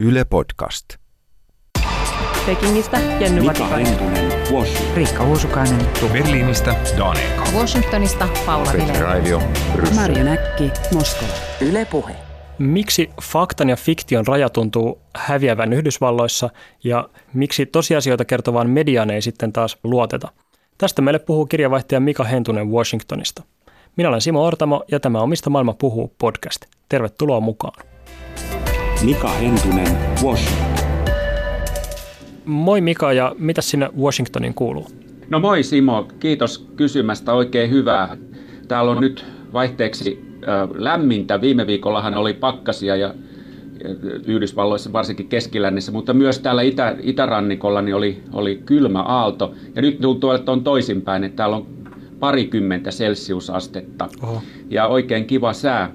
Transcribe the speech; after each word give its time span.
Yle 0.00 0.24
Podcast. 0.24 0.84
Pekingistä 2.46 2.98
Jenny 3.20 3.40
Mika 3.40 3.64
Washington. 3.64 4.12
Riikka 4.94 5.24
Uusukainen, 5.24 5.86
Berliinistä 6.12 6.74
Dan 6.98 7.16
Eka. 7.16 7.44
Washingtonista 7.56 8.28
Paula 8.46 8.72
Vilén. 8.72 9.00
Raivio. 9.00 9.42
Marjo 9.94 10.24
Näkki, 10.24 10.70
Moskova. 10.94 11.32
Yle 11.60 11.84
Puhe. 11.84 12.16
Miksi 12.58 13.10
faktan 13.22 13.68
ja 13.68 13.76
fiktion 13.76 14.26
raja 14.26 14.48
tuntuu 14.48 15.00
häviävän 15.16 15.72
Yhdysvalloissa 15.72 16.50
ja 16.84 17.08
miksi 17.34 17.66
tosiasioita 17.66 18.24
kertovaan 18.24 18.70
mediaan 18.70 19.10
ei 19.10 19.22
sitten 19.22 19.52
taas 19.52 19.78
luoteta? 19.84 20.28
Tästä 20.78 21.02
meille 21.02 21.18
puhuu 21.18 21.46
kirjavaihtaja 21.46 22.00
Mika 22.00 22.24
Hentunen 22.24 22.68
Washingtonista. 22.68 23.42
Minä 23.96 24.08
olen 24.08 24.20
Simo 24.20 24.44
Ortamo 24.44 24.84
ja 24.90 25.00
tämä 25.00 25.20
on 25.20 25.28
Mistä 25.28 25.50
maailma 25.50 25.74
puhuu 25.74 26.14
podcast. 26.18 26.60
Tervetuloa 26.88 27.40
mukaan. 27.40 27.97
Mika 29.04 29.28
Hentunen, 29.28 29.86
Washington. 30.24 30.84
Moi 32.44 32.80
Mika 32.80 33.12
ja 33.12 33.34
mitä 33.38 33.62
sinne 33.62 33.90
Washingtonin 34.00 34.54
kuuluu? 34.54 34.86
No 35.28 35.40
moi 35.40 35.62
Simo, 35.62 36.08
kiitos 36.20 36.68
kysymästä, 36.76 37.32
oikein 37.32 37.70
hyvää. 37.70 38.16
Täällä 38.68 38.90
on 38.90 39.00
nyt 39.00 39.24
vaihteeksi 39.52 40.24
lämmintä. 40.74 41.40
Viime 41.40 41.66
viikollahan 41.66 42.14
oli 42.14 42.34
pakkasia 42.34 42.96
ja 42.96 43.14
Yhdysvalloissa, 44.26 44.92
varsinkin 44.92 45.28
keskilännessä, 45.28 45.92
mutta 45.92 46.14
myös 46.14 46.38
täällä 46.38 46.62
itä, 46.62 46.96
itärannikolla 47.02 47.82
niin 47.82 47.94
oli, 47.94 48.22
oli 48.32 48.62
kylmä 48.66 49.02
aalto. 49.02 49.54
Ja 49.74 49.82
nyt 49.82 50.00
tuntuu, 50.00 50.30
että 50.30 50.52
on 50.52 50.64
toisinpäin, 50.64 51.24
että 51.24 51.36
täällä 51.36 51.56
on 51.56 51.66
parikymmentä 52.20 52.90
celsiusastetta 52.90 54.08
Oho. 54.22 54.42
ja 54.70 54.86
oikein 54.86 55.24
kiva 55.24 55.52
sää. 55.52 55.92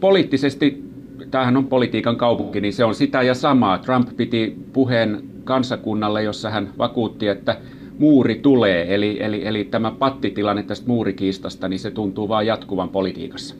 Poliittisesti, 0.00 0.87
tämähän 1.30 1.56
on 1.56 1.66
politiikan 1.66 2.16
kaupunki, 2.16 2.60
niin 2.60 2.72
se 2.72 2.84
on 2.84 2.94
sitä 2.94 3.22
ja 3.22 3.34
samaa. 3.34 3.78
Trump 3.78 4.16
piti 4.16 4.56
puheen 4.72 5.22
kansakunnalle, 5.44 6.22
jossa 6.22 6.50
hän 6.50 6.68
vakuutti, 6.78 7.28
että 7.28 7.56
muuri 7.98 8.34
tulee. 8.34 8.94
Eli, 8.94 9.16
eli, 9.20 9.46
eli 9.46 9.64
tämä 9.64 9.90
pattitilanne 9.90 10.62
tästä 10.62 10.86
muurikiistasta, 10.86 11.68
niin 11.68 11.78
se 11.78 11.90
tuntuu 11.90 12.28
vaan 12.28 12.46
jatkuvan 12.46 12.88
politiikassa. 12.88 13.54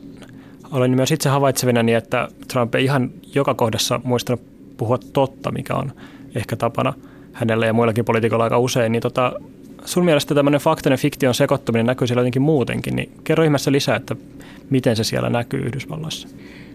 Olen 0.71 0.91
myös 0.91 1.11
itse 1.11 1.29
havaitsevinani, 1.29 1.93
että 1.93 2.27
Trump 2.47 2.75
ei 2.75 2.83
ihan 2.83 3.11
joka 3.35 3.53
kohdassa 3.53 4.01
muistanut 4.03 4.41
puhua 4.77 4.97
totta, 5.13 5.51
mikä 5.51 5.75
on 5.75 5.91
ehkä 6.35 6.55
tapana 6.55 6.93
hänelle 7.33 7.65
ja 7.65 7.73
muillakin 7.73 8.05
poliitikoilla 8.05 8.43
aika 8.43 8.59
usein. 8.59 8.91
Niin 8.91 9.01
tota, 9.01 9.33
sun 9.85 10.05
mielestä 10.05 10.35
tämmöinen 10.35 10.61
faktan 10.61 10.91
ja 10.91 10.97
fiktion 10.97 11.33
sekoittuminen 11.33 11.85
näkyy 11.85 12.07
siellä 12.07 12.21
jotenkin 12.21 12.41
muutenkin, 12.41 12.95
niin 12.95 13.11
kerro 13.23 13.43
ihmeessä 13.43 13.71
lisää, 13.71 13.95
että 13.95 14.15
miten 14.69 14.95
se 14.95 15.03
siellä 15.03 15.29
näkyy 15.29 15.59
Yhdysvalloissa. 15.59 16.27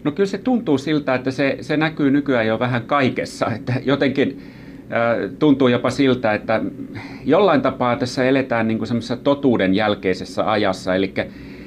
No 0.05 0.13
kyllä 0.13 0.27
se 0.27 0.39
tuntuu 0.39 0.79
siltä, 0.79 1.15
että 1.15 1.31
se, 1.31 1.59
se 1.61 1.77
näkyy 1.77 2.11
nykyään 2.11 2.47
jo 2.47 2.59
vähän 2.59 2.83
kaikessa. 2.83 3.47
Että 3.47 3.73
jotenkin 3.85 4.43
tuntuu 5.39 5.69
jopa 5.69 5.91
siltä, 5.91 6.35
että 6.35 6.61
jollain 7.25 7.63
tapaa 7.63 7.97
tässä 7.97 8.25
eletään 8.25 8.69
niin 8.69 8.87
semmoisessa 8.87 9.17
totuuden 9.17 9.75
jälkeisessä 9.75 10.51
ajassa. 10.51 10.95
Eli 10.95 11.15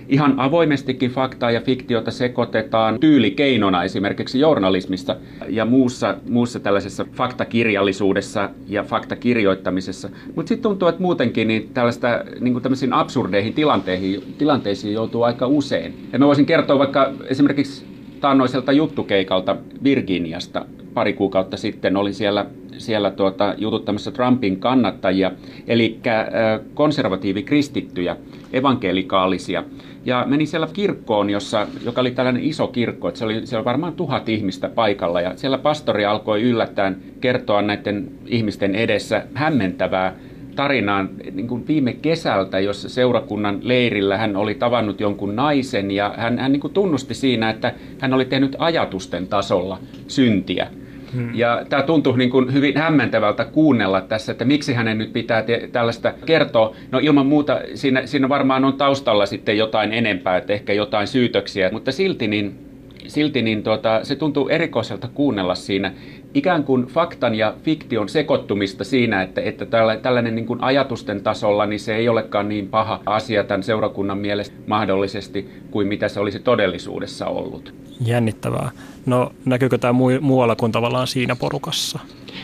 ihan 0.10 0.34
avoimestikin 0.38 1.12
faktaa 1.12 1.52
ja 1.52 1.62
fiktiota 1.62 2.12
sekoitetaan 2.12 3.00
tyylikeinona 3.00 3.84
esimerkiksi 3.84 4.40
journalismissa 4.40 5.16
ja 5.50 5.66
muussa, 5.66 6.18
muussa 6.30 6.60
tällaisessa 6.60 7.06
faktakirjallisuudessa 7.14 8.50
ja 8.68 8.84
faktakirjoittamisessa. 8.84 10.10
Mutta 10.36 10.50
sitten 10.50 10.64
tuntuu, 10.64 10.88
että 10.88 11.02
muutenkin 11.02 11.48
niin 11.48 11.70
tällaista 11.74 12.24
niin 12.40 12.62
tämmöisiin 12.62 12.94
absurdeihin 12.94 13.54
tilanteisiin, 13.54 14.36
tilanteisiin 14.38 14.94
joutuu 14.94 15.24
aika 15.24 15.48
usein. 15.48 16.08
Ja 16.14 16.20
mä 16.20 16.28
voisin 16.28 16.46
kertoa 16.46 16.80
vaikka 16.80 17.14
esimerkiksi 17.28 17.97
taannoiselta 18.22 18.72
juttukeikalta 18.72 19.58
Virginiasta 19.84 20.66
pari 20.94 21.14
kuukautta 21.14 21.58
sitten. 21.58 21.98
Olin 21.98 22.14
siellä, 22.14 22.46
siellä 22.78 23.12
tuota, 23.12 23.56
jututtamassa 23.58 24.12
Trumpin 24.12 24.60
kannattajia, 24.60 25.32
eli 25.68 26.00
äh, 26.08 26.26
konservatiivikristittyjä, 26.74 28.18
evankelikaalisia. 28.54 29.64
Ja 30.06 30.26
menin 30.28 30.48
siellä 30.48 30.68
kirkkoon, 30.74 31.30
jossa, 31.30 31.68
joka 31.86 32.02
oli 32.02 32.12
tällainen 32.12 32.44
iso 32.44 32.68
kirkko, 32.68 33.08
että 33.08 33.18
se 33.18 33.26
oli, 33.26 33.34
siellä 33.34 33.60
oli 33.60 33.66
varmaan 33.66 33.94
tuhat 33.94 34.30
ihmistä 34.30 34.70
paikalla. 34.70 35.22
Ja 35.22 35.34
siellä 35.36 35.58
pastori 35.58 36.06
alkoi 36.06 36.42
yllättäen 36.42 36.98
kertoa 37.22 37.62
näiden 37.62 38.12
ihmisten 38.26 38.76
edessä 38.76 39.24
hämmentävää 39.34 40.16
tarinaan 40.58 41.10
niin 41.32 41.48
kuin 41.48 41.68
viime 41.68 41.94
kesältä, 41.94 42.60
jossa 42.60 42.90
seurakunnan 42.90 43.60
leirillä 43.62 44.18
hän 44.18 44.36
oli 44.36 44.56
tavannut 44.56 45.00
jonkun 45.00 45.36
naisen 45.36 45.92
ja 45.92 46.14
hän, 46.18 46.40
hän 46.40 46.52
niin 46.52 46.60
kuin 46.60 46.74
tunnusti 46.74 47.14
siinä, 47.14 47.50
että 47.50 47.74
hän 48.00 48.14
oli 48.14 48.26
tehnyt 48.26 48.56
ajatusten 48.60 49.28
tasolla 49.28 49.80
syntiä. 50.08 50.68
Hmm. 51.14 51.36
Ja 51.36 51.66
tämä 51.70 51.84
tuntui 51.84 52.18
niin 52.18 52.30
kuin 52.30 52.54
hyvin 52.54 52.78
hämmentävältä 52.78 53.46
kuunnella 53.46 54.02
tässä, 54.02 54.32
että 54.32 54.46
miksi 54.46 54.74
hänen 54.74 54.98
nyt 54.98 55.14
pitää 55.14 55.42
te- 55.42 55.70
tällaista 55.72 56.14
kertoa. 56.26 56.76
No 56.92 57.00
ilman 57.00 57.26
muuta 57.26 57.60
siinä, 57.74 58.06
siinä 58.06 58.30
varmaan 58.30 58.66
on 58.66 58.74
taustalla 58.74 59.26
sitten 59.26 59.58
jotain 59.58 59.94
enempää, 59.94 60.38
että 60.38 60.54
ehkä 60.54 60.74
jotain 60.74 61.08
syytöksiä, 61.08 61.70
mutta 61.72 61.92
silti 61.92 62.28
niin 62.28 62.67
silti 63.08 63.42
niin 63.42 63.64
tuota, 63.64 64.00
se 64.04 64.16
tuntuu 64.16 64.50
erikoiselta 64.50 65.08
kuunnella 65.14 65.56
siinä 65.56 65.94
ikään 66.34 66.64
kuin 66.64 66.86
faktan 66.86 67.36
ja 67.36 67.54
fiktion 67.64 68.10
sekoittumista 68.10 68.84
siinä, 68.84 69.22
että, 69.22 69.42
että 69.42 69.66
tällainen 70.02 70.36
niin 70.36 70.46
kuin 70.46 70.64
ajatusten 70.64 71.24
tasolla 71.24 71.66
niin 71.66 71.80
se 71.80 71.96
ei 71.96 72.10
olekaan 72.10 72.50
niin 72.50 72.68
paha 72.68 73.00
asia 73.06 73.44
tämän 73.44 73.64
seurakunnan 73.64 74.18
mielestä 74.18 74.56
mahdollisesti 74.68 75.50
kuin 75.72 75.88
mitä 75.88 76.08
se 76.08 76.20
olisi 76.20 76.40
todellisuudessa 76.40 77.26
ollut. 77.28 77.74
Jännittävää. 78.06 78.72
No 79.06 79.32
näkyykö 79.46 79.78
tämä 79.78 79.94
muu- 79.94 80.22
muualla 80.22 80.56
kuin 80.56 80.72
tavallaan 80.72 81.08
siinä 81.08 81.36
porukassa? 81.36 82.00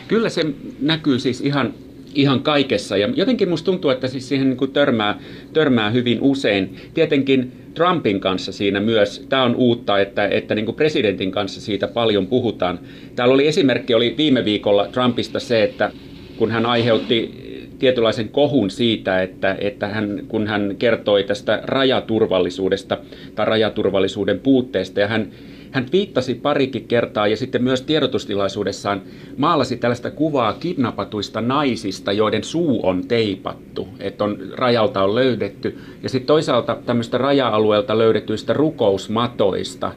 Kyllä 0.08 0.28
se 0.28 0.42
näkyy 0.80 1.18
siis 1.18 1.40
ihan, 1.40 1.74
ihan 2.14 2.42
kaikessa 2.42 2.96
ja 2.96 3.08
jotenkin 3.16 3.48
musta 3.48 3.64
tuntuu, 3.64 3.90
että 3.90 4.08
siis 4.08 4.28
siihen 4.28 4.48
niin 4.48 4.56
kuin 4.56 4.72
törmää, 4.72 5.18
törmää 5.52 5.90
hyvin 5.90 6.18
usein. 6.20 6.76
Tietenkin 6.94 7.52
Trumpin 7.74 8.20
kanssa 8.20 8.52
siinä 8.52 8.80
myös, 8.80 9.26
tämä 9.28 9.42
on 9.42 9.56
uutta, 9.56 10.00
että, 10.00 10.28
että 10.28 10.54
niin 10.54 10.64
kuin 10.64 10.76
presidentin 10.76 11.30
kanssa 11.30 11.60
siitä 11.60 11.88
paljon 11.88 12.26
puhutaan. 12.26 12.78
Täällä 13.16 13.34
oli 13.34 13.46
esimerkki, 13.46 13.94
oli 13.94 14.14
viime 14.18 14.44
viikolla 14.44 14.88
Trumpista 14.88 15.40
se, 15.40 15.62
että 15.62 15.90
kun 16.36 16.50
hän 16.50 16.66
aiheutti 16.66 17.44
tietynlaisen 17.78 18.28
kohun 18.28 18.70
siitä, 18.70 19.22
että, 19.22 19.56
että 19.60 19.88
hän, 19.88 20.22
kun 20.28 20.46
hän 20.46 20.76
kertoi 20.78 21.24
tästä 21.24 21.60
rajaturvallisuudesta 21.64 22.98
tai 23.34 23.46
rajaturvallisuuden 23.46 24.40
puutteesta 24.40 25.00
ja 25.00 25.08
hän 25.08 25.30
hän 25.74 25.86
viittasi 25.92 26.34
parikin 26.34 26.88
kertaa 26.88 27.26
ja 27.26 27.36
sitten 27.36 27.62
myös 27.62 27.82
tiedotustilaisuudessaan 27.82 29.02
maalasi 29.36 29.76
tällaista 29.76 30.10
kuvaa 30.10 30.52
kidnappatuista 30.52 31.40
naisista, 31.40 32.12
joiden 32.12 32.44
suu 32.44 32.86
on 32.86 33.08
teipattu, 33.08 33.88
että 34.00 34.24
on, 34.24 34.38
rajalta 34.52 35.02
on 35.02 35.14
löydetty. 35.14 35.78
Ja 36.02 36.08
sitten 36.08 36.26
toisaalta 36.26 36.76
tämmöistä 36.86 37.18
raja-alueelta 37.18 37.98
löydetyistä 37.98 38.52
rukousmatoista, 38.52 39.92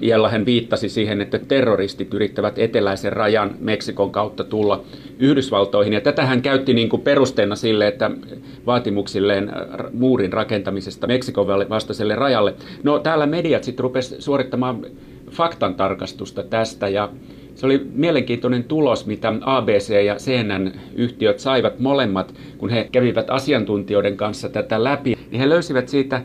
jolla 0.00 0.28
hän 0.28 0.46
viittasi 0.46 0.88
siihen, 0.88 1.20
että 1.20 1.38
terroristit 1.38 2.14
yrittävät 2.14 2.58
eteläisen 2.58 3.12
rajan 3.12 3.54
Meksikon 3.60 4.10
kautta 4.10 4.44
tulla 4.44 4.84
Yhdysvaltoihin. 5.18 5.92
Ja 5.92 6.00
tätä 6.00 6.26
hän 6.26 6.42
käytti 6.42 6.74
niin 6.74 6.88
kuin 6.88 7.02
perusteena 7.02 7.56
sille, 7.56 7.86
että 7.86 8.10
vaatimuksilleen 8.66 9.52
muurin 9.92 10.32
rakentamisesta 10.32 11.06
Meksikon 11.06 11.46
vastaiselle 11.46 12.14
rajalle. 12.14 12.54
No 12.82 12.98
täällä 12.98 13.26
mediat 13.26 13.64
sitten 13.64 13.82
rupesivat 13.82 14.22
suorittamaan 14.22 14.86
faktantarkastusta 15.30 16.42
tästä 16.42 16.88
ja 16.88 17.08
se 17.54 17.66
oli 17.66 17.86
mielenkiintoinen 17.94 18.64
tulos, 18.64 19.06
mitä 19.06 19.34
ABC 19.40 20.04
ja 20.04 20.16
CNN-yhtiöt 20.16 21.38
saivat 21.38 21.78
molemmat, 21.78 22.34
kun 22.58 22.70
he 22.70 22.88
kävivät 22.92 23.30
asiantuntijoiden 23.30 24.16
kanssa 24.16 24.48
tätä 24.48 24.84
läpi. 24.84 25.14
Niin 25.30 25.40
he 25.40 25.48
löysivät 25.48 25.88
siitä 25.88 26.22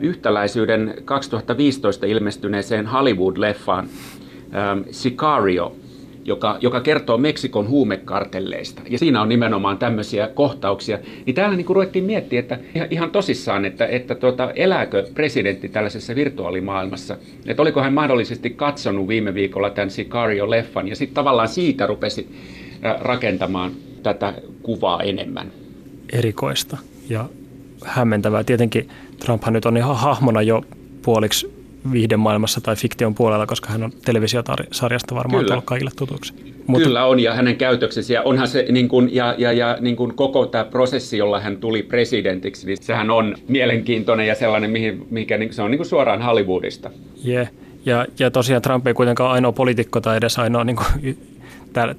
yhtäläisyyden 0.00 0.94
2015 1.04 2.06
ilmestyneeseen 2.06 2.86
Hollywood-leffaan 2.86 3.88
Sicario, 4.90 5.76
joka, 6.24 6.58
joka 6.60 6.80
kertoo 6.80 7.18
Meksikon 7.18 7.68
huumekartelleista. 7.68 8.82
Ja 8.88 8.98
siinä 8.98 9.22
on 9.22 9.28
nimenomaan 9.28 9.78
tämmöisiä 9.78 10.28
kohtauksia. 10.28 10.98
Niin 11.26 11.34
täällä 11.34 11.56
niin 11.56 11.66
ruvettiin 11.68 12.04
miettiä, 12.04 12.40
että 12.40 12.58
ihan, 12.90 13.10
tosissaan, 13.10 13.64
että, 13.64 13.86
että 13.86 14.14
tuota, 14.14 14.50
elääkö 14.50 15.06
presidentti 15.14 15.68
tällaisessa 15.68 16.14
virtuaalimaailmassa. 16.14 17.16
Että 17.46 17.62
oliko 17.62 17.82
hän 17.82 17.92
mahdollisesti 17.92 18.50
katsonut 18.50 19.08
viime 19.08 19.34
viikolla 19.34 19.70
tämän 19.70 19.90
Sicario-leffan 19.90 20.88
ja 20.88 20.96
sitten 20.96 21.14
tavallaan 21.14 21.48
siitä 21.48 21.86
rupesi 21.86 22.28
rakentamaan 23.00 23.72
tätä 24.02 24.34
kuvaa 24.62 25.02
enemmän. 25.02 25.52
Erikoista 26.12 26.76
ja 27.08 27.28
hämmentävää. 27.84 28.44
Tietenkin 28.44 28.88
Trumphan 29.18 29.52
nyt 29.52 29.66
on 29.66 29.76
ihan 29.76 29.96
hahmona 29.96 30.42
jo 30.42 30.62
puoliksi 31.02 31.58
viihdemaailmassa 31.92 32.60
tai 32.60 32.76
fiktion 32.76 33.14
puolella, 33.14 33.46
koska 33.46 33.72
hän 33.72 33.82
on 33.82 33.92
televisiosarjasta 34.04 35.14
varmaan 35.14 35.40
Kyllä. 35.40 35.52
tullut 35.52 35.64
kaikille 35.64 35.90
tutuksi. 35.96 36.34
Mutta, 36.66 36.86
Kyllä 36.86 37.04
on, 37.04 37.20
ja 37.20 37.34
hänen 37.34 37.56
käytöksensä, 37.56 38.12
ja 38.12 38.22
onhan 38.22 38.48
se, 38.48 38.66
niin 38.70 38.88
kuin, 38.88 39.14
ja, 39.14 39.34
ja, 39.38 39.52
ja 39.52 39.76
niin 39.80 39.96
kuin 39.96 40.14
koko 40.14 40.46
tämä 40.46 40.64
prosessi, 40.64 41.18
jolla 41.18 41.40
hän 41.40 41.56
tuli 41.56 41.82
presidentiksi, 41.82 42.66
niin 42.66 42.78
sehän 42.80 43.10
on 43.10 43.34
mielenkiintoinen 43.48 44.26
ja 44.26 44.34
sellainen, 44.34 44.70
mihin, 44.70 45.06
mikä 45.10 45.38
niin, 45.38 45.54
se 45.54 45.62
on 45.62 45.70
niin 45.70 45.78
kuin 45.78 45.86
suoraan 45.86 46.22
Hollywoodista. 46.22 46.90
Yeah. 47.26 47.48
Ja, 47.86 48.06
ja 48.18 48.30
tosiaan 48.30 48.62
Trump 48.62 48.86
ei 48.86 48.94
kuitenkaan 48.94 49.30
ainoa 49.30 49.52
poliitikko 49.52 50.00
tai 50.00 50.16
edes 50.16 50.38
ainoa 50.38 50.64
niin 50.64 50.76
kuin, 50.76 51.18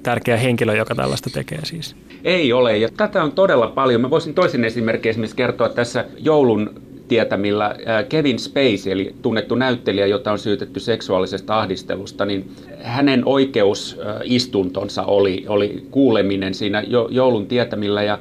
tärkeä 0.02 0.36
henkilö, 0.36 0.74
joka 0.74 0.94
tällaista 0.94 1.30
tekee 1.30 1.64
siis. 1.64 1.96
Ei 2.24 2.52
ole, 2.52 2.78
ja 2.78 2.88
tätä 2.96 3.22
on 3.22 3.32
todella 3.32 3.66
paljon. 3.66 4.00
Mä 4.00 4.10
voisin 4.10 4.34
toisen 4.34 4.64
esimerkin 4.64 5.10
esimerkiksi 5.10 5.36
kertoa 5.36 5.68
tässä 5.68 6.04
joulun 6.18 6.70
tietämillä 7.08 7.74
Kevin 8.08 8.38
Spacey, 8.38 8.92
eli 8.92 9.14
tunnettu 9.22 9.54
näyttelijä, 9.54 10.06
jota 10.06 10.32
on 10.32 10.38
syytetty 10.38 10.80
seksuaalisesta 10.80 11.58
ahdistelusta, 11.58 12.24
niin 12.24 12.50
hänen 12.82 13.22
oikeusistuntonsa 13.26 15.02
oli, 15.02 15.44
oli 15.48 15.86
kuuleminen 15.90 16.54
siinä 16.54 16.82
joulun 17.10 17.46
tietämillä, 17.46 18.02
ja 18.02 18.18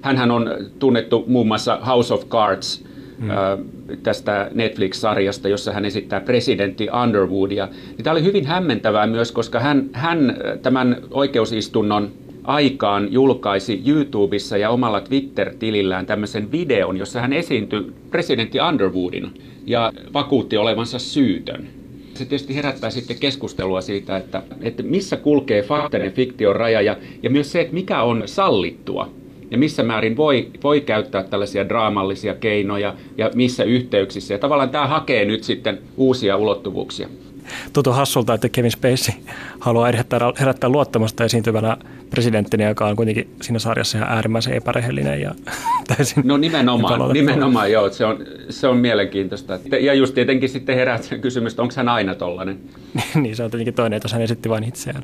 hän 0.00 0.30
on 0.30 0.50
tunnettu 0.78 1.24
muun 1.26 1.46
muassa 1.46 1.76
House 1.86 2.14
of 2.14 2.28
Cards 2.28 2.84
hmm. 3.22 3.98
tästä 4.02 4.50
Netflix-sarjasta, 4.54 5.48
jossa 5.48 5.72
hän 5.72 5.84
esittää 5.84 6.20
presidentti 6.20 6.88
Underwoodia. 7.02 7.68
Niin 7.86 8.04
tämä 8.04 8.12
oli 8.12 8.24
hyvin 8.24 8.46
hämmentävää 8.46 9.06
myös, 9.06 9.32
koska 9.32 9.60
hän, 9.60 9.90
hän 9.92 10.36
tämän 10.62 10.96
oikeusistunnon 11.10 12.12
aikaan 12.44 13.12
julkaisi 13.12 13.82
YouTubessa 13.86 14.56
ja 14.56 14.70
omalla 14.70 15.00
Twitter-tilillään 15.00 16.06
tämmöisen 16.06 16.52
videon, 16.52 16.96
jossa 16.96 17.20
hän 17.20 17.32
esiintyi 17.32 17.92
presidentti 18.10 18.58
Underwoodina 18.60 19.30
ja 19.66 19.92
vakuutti 20.12 20.56
olevansa 20.56 20.98
syytön. 20.98 21.68
Se 22.14 22.24
tietysti 22.24 22.56
herättää 22.56 22.90
sitten 22.90 23.16
keskustelua 23.18 23.80
siitä, 23.80 24.16
että, 24.16 24.42
että 24.60 24.82
missä 24.82 25.16
kulkee 25.16 25.62
faktan 25.62 26.00
ja 26.00 26.10
fiktion 26.10 26.56
raja 26.56 26.80
ja, 26.80 26.96
ja 27.22 27.30
myös 27.30 27.52
se, 27.52 27.60
että 27.60 27.74
mikä 27.74 28.02
on 28.02 28.22
sallittua 28.26 29.10
ja 29.52 29.58
missä 29.58 29.82
määrin 29.82 30.16
voi, 30.16 30.50
voi 30.62 30.80
käyttää 30.80 31.22
tällaisia 31.22 31.68
draamallisia 31.68 32.34
keinoja 32.34 32.94
ja 33.18 33.30
missä 33.34 33.64
yhteyksissä. 33.64 34.34
Ja 34.34 34.38
tavallaan 34.38 34.70
tämä 34.70 34.86
hakee 34.86 35.24
nyt 35.24 35.44
sitten 35.44 35.78
uusia 35.96 36.36
ulottuvuuksia 36.36 37.08
tuntuu 37.72 37.92
hassulta, 37.92 38.34
että 38.34 38.48
Kevin 38.48 38.70
Spacey 38.70 39.14
haluaa 39.60 39.86
herättää, 39.86 40.20
herättää 40.40 40.70
luottamusta 40.70 41.24
esiintyvänä 41.24 41.76
presidenttinä, 42.10 42.68
joka 42.68 42.86
on 42.86 42.96
kuitenkin 42.96 43.34
siinä 43.42 43.58
sarjassa 43.58 43.98
ihan 43.98 44.10
äärimmäisen 44.10 44.54
epärehellinen 44.54 45.20
ja 45.20 45.34
täysin 45.96 46.22
No 46.26 46.36
nimenomaan, 46.36 47.12
nimenomaan 47.12 47.72
joo, 47.72 47.90
se 47.90 48.04
on, 48.04 48.18
se 48.50 48.68
on 48.68 48.76
mielenkiintoista. 48.76 49.58
Ja 49.80 49.94
just 49.94 50.14
tietenkin 50.14 50.48
sitten 50.48 50.76
herää 50.76 50.98
kysymys, 51.20 51.58
onko 51.58 51.74
hän 51.76 51.88
aina 51.88 52.14
tollainen? 52.14 52.60
niin, 53.22 53.36
se 53.36 53.44
on 53.44 53.50
tietenkin 53.50 53.74
toinen, 53.74 53.96
että 53.96 54.08
hän 54.12 54.22
esitti 54.22 54.48
vain 54.48 54.64
itseään. 54.64 55.02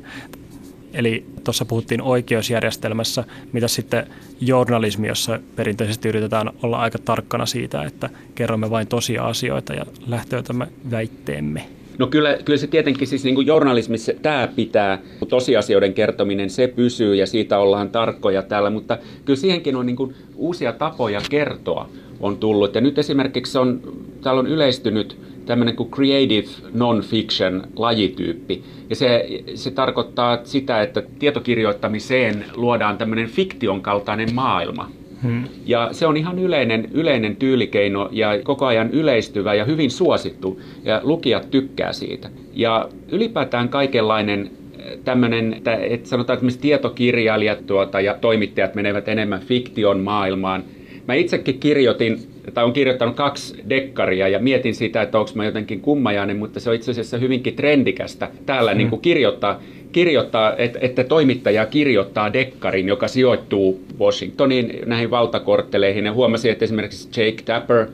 Eli 0.93 1.25
tuossa 1.43 1.65
puhuttiin 1.65 2.01
oikeusjärjestelmässä, 2.01 3.23
mitä 3.53 3.67
sitten 3.67 4.07
journalismi, 4.41 5.07
jossa 5.07 5.39
perinteisesti 5.55 6.09
yritetään 6.09 6.49
olla 6.63 6.77
aika 6.77 6.99
tarkkana 7.05 7.45
siitä, 7.45 7.83
että 7.83 8.09
kerromme 8.35 8.69
vain 8.69 8.87
tosia 8.87 9.23
asioita 9.23 9.73
ja 9.73 9.85
lähtöötämme 10.07 10.67
väitteemme. 10.91 11.65
No 11.97 12.07
kyllä, 12.07 12.37
kyllä 12.45 12.59
se 12.59 12.67
tietenkin 12.67 13.07
siis 13.07 13.23
niin 13.23 13.35
kuin 13.35 13.47
journalismissa 13.47 14.11
tämä 14.21 14.47
pitää, 14.55 14.99
tosiasioiden 15.29 15.93
kertominen, 15.93 16.49
se 16.49 16.67
pysyy 16.67 17.15
ja 17.15 17.27
siitä 17.27 17.59
ollaan 17.59 17.89
tarkkoja 17.89 18.41
täällä, 18.41 18.69
mutta 18.69 18.97
kyllä 19.25 19.39
siihenkin 19.39 19.75
on 19.75 19.85
niin 19.85 19.95
kuin 19.95 20.15
uusia 20.35 20.73
tapoja 20.73 21.21
kertoa 21.29 21.89
on 22.19 22.37
tullut. 22.37 22.75
Ja 22.75 22.81
nyt 22.81 22.97
esimerkiksi 22.97 23.57
on, 23.57 23.81
täällä 24.23 24.39
on 24.39 24.47
yleistynyt 24.47 25.17
tämmöinen 25.49 25.75
kuin 25.75 25.91
creative 25.91 26.47
non-fiction 26.73 27.63
lajityyppi. 27.75 28.63
Ja 28.89 28.95
se, 28.95 29.27
se 29.55 29.71
tarkoittaa 29.71 30.39
sitä, 30.43 30.81
että 30.81 31.03
tietokirjoittamiseen 31.19 32.45
luodaan 32.55 32.97
tämmöinen 32.97 33.27
fiktion 33.27 33.81
kaltainen 33.81 34.35
maailma. 34.35 34.91
Hmm. 35.23 35.43
Ja 35.65 35.89
se 35.91 36.07
on 36.07 36.17
ihan 36.17 36.39
yleinen, 36.39 36.89
yleinen 36.91 37.35
tyylikeino 37.35 38.09
ja 38.11 38.29
koko 38.43 38.65
ajan 38.65 38.89
yleistyvä 38.89 39.53
ja 39.53 39.65
hyvin 39.65 39.91
suosittu 39.91 40.61
ja 40.83 41.01
lukijat 41.03 41.51
tykkää 41.51 41.93
siitä. 41.93 42.29
Ja 42.53 42.89
ylipäätään 43.11 43.69
kaikenlainen 43.69 44.51
eh, 44.79 44.97
tämmöinen, 45.03 45.53
että, 45.53 45.75
että 45.75 46.09
sanotaan, 46.09 46.39
että 46.47 46.61
tietokirjailijat 46.61 47.67
tuota, 47.67 48.01
ja 48.01 48.13
toimittajat 48.21 48.75
menevät 48.75 49.07
enemmän 49.07 49.41
fiktion 49.41 49.99
maailmaan. 49.99 50.63
Mä 51.09 51.13
itsekin 51.13 51.59
kirjoitin, 51.59 52.19
tai 52.53 52.63
on 52.63 52.73
kirjoittanut 52.73 53.15
kaksi 53.15 53.63
dekkaria 53.69 54.27
ja 54.27 54.39
mietin 54.39 54.75
sitä, 54.75 55.01
että 55.01 55.19
onko 55.19 55.31
mä 55.33 55.45
jotenkin 55.45 55.81
kummajainen, 55.81 56.37
mutta 56.37 56.59
se 56.59 56.69
on 56.69 56.75
itse 56.75 56.91
asiassa 56.91 57.17
hyvinkin 57.17 57.55
trendikästä 57.55 58.29
täällä 58.45 58.71
hmm. 58.71 58.77
niin 58.77 58.89
kuin 58.89 59.01
kirjoittaa 59.01 59.61
kirjoittaa, 59.91 60.55
että, 60.57 60.79
että 60.81 61.03
toimittaja 61.03 61.65
kirjoittaa 61.65 62.33
dekkarin, 62.33 62.87
joka 62.87 63.07
sijoittuu 63.07 63.83
Washingtoniin 63.99 64.79
näihin 64.85 65.11
valtakortteleihin. 65.11 66.05
Ja 66.05 66.13
huomasin, 66.13 66.51
että 66.51 66.65
esimerkiksi 66.65 67.21
Jake 67.21 67.43
Tapper, 67.45 67.87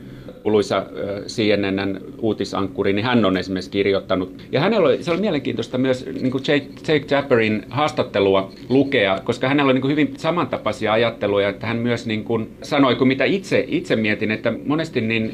kuuluisa 0.46 0.86
CNN 1.26 2.00
uutisankkuri, 2.18 2.92
niin 2.92 3.04
hän 3.04 3.24
on 3.24 3.36
esimerkiksi 3.36 3.70
kirjoittanut. 3.70 4.42
Ja 4.52 4.60
hänellä 4.60 4.88
oli, 4.88 5.02
se 5.02 5.10
oli 5.10 5.20
mielenkiintoista 5.20 5.78
myös 5.78 6.06
niin 6.06 6.30
kuin 6.30 6.44
Jake, 6.48 6.66
Jake 6.88 7.06
Tapperin 7.06 7.64
haastattelua 7.70 8.52
lukea, 8.68 9.20
koska 9.24 9.48
hänellä 9.48 9.68
oli 9.68 9.74
niin 9.74 9.82
kuin 9.82 9.90
hyvin 9.90 10.14
samantapaisia 10.16 10.92
ajatteluja, 10.92 11.48
että 11.48 11.66
hän 11.66 11.76
myös 11.76 12.06
niin 12.06 12.24
kuin 12.24 12.50
sanoi, 12.62 12.94
kuin 12.94 13.08
mitä 13.08 13.24
itse, 13.24 13.64
itse 13.68 13.96
mietin, 13.96 14.30
että 14.30 14.52
monesti 14.66 15.00
niin 15.00 15.32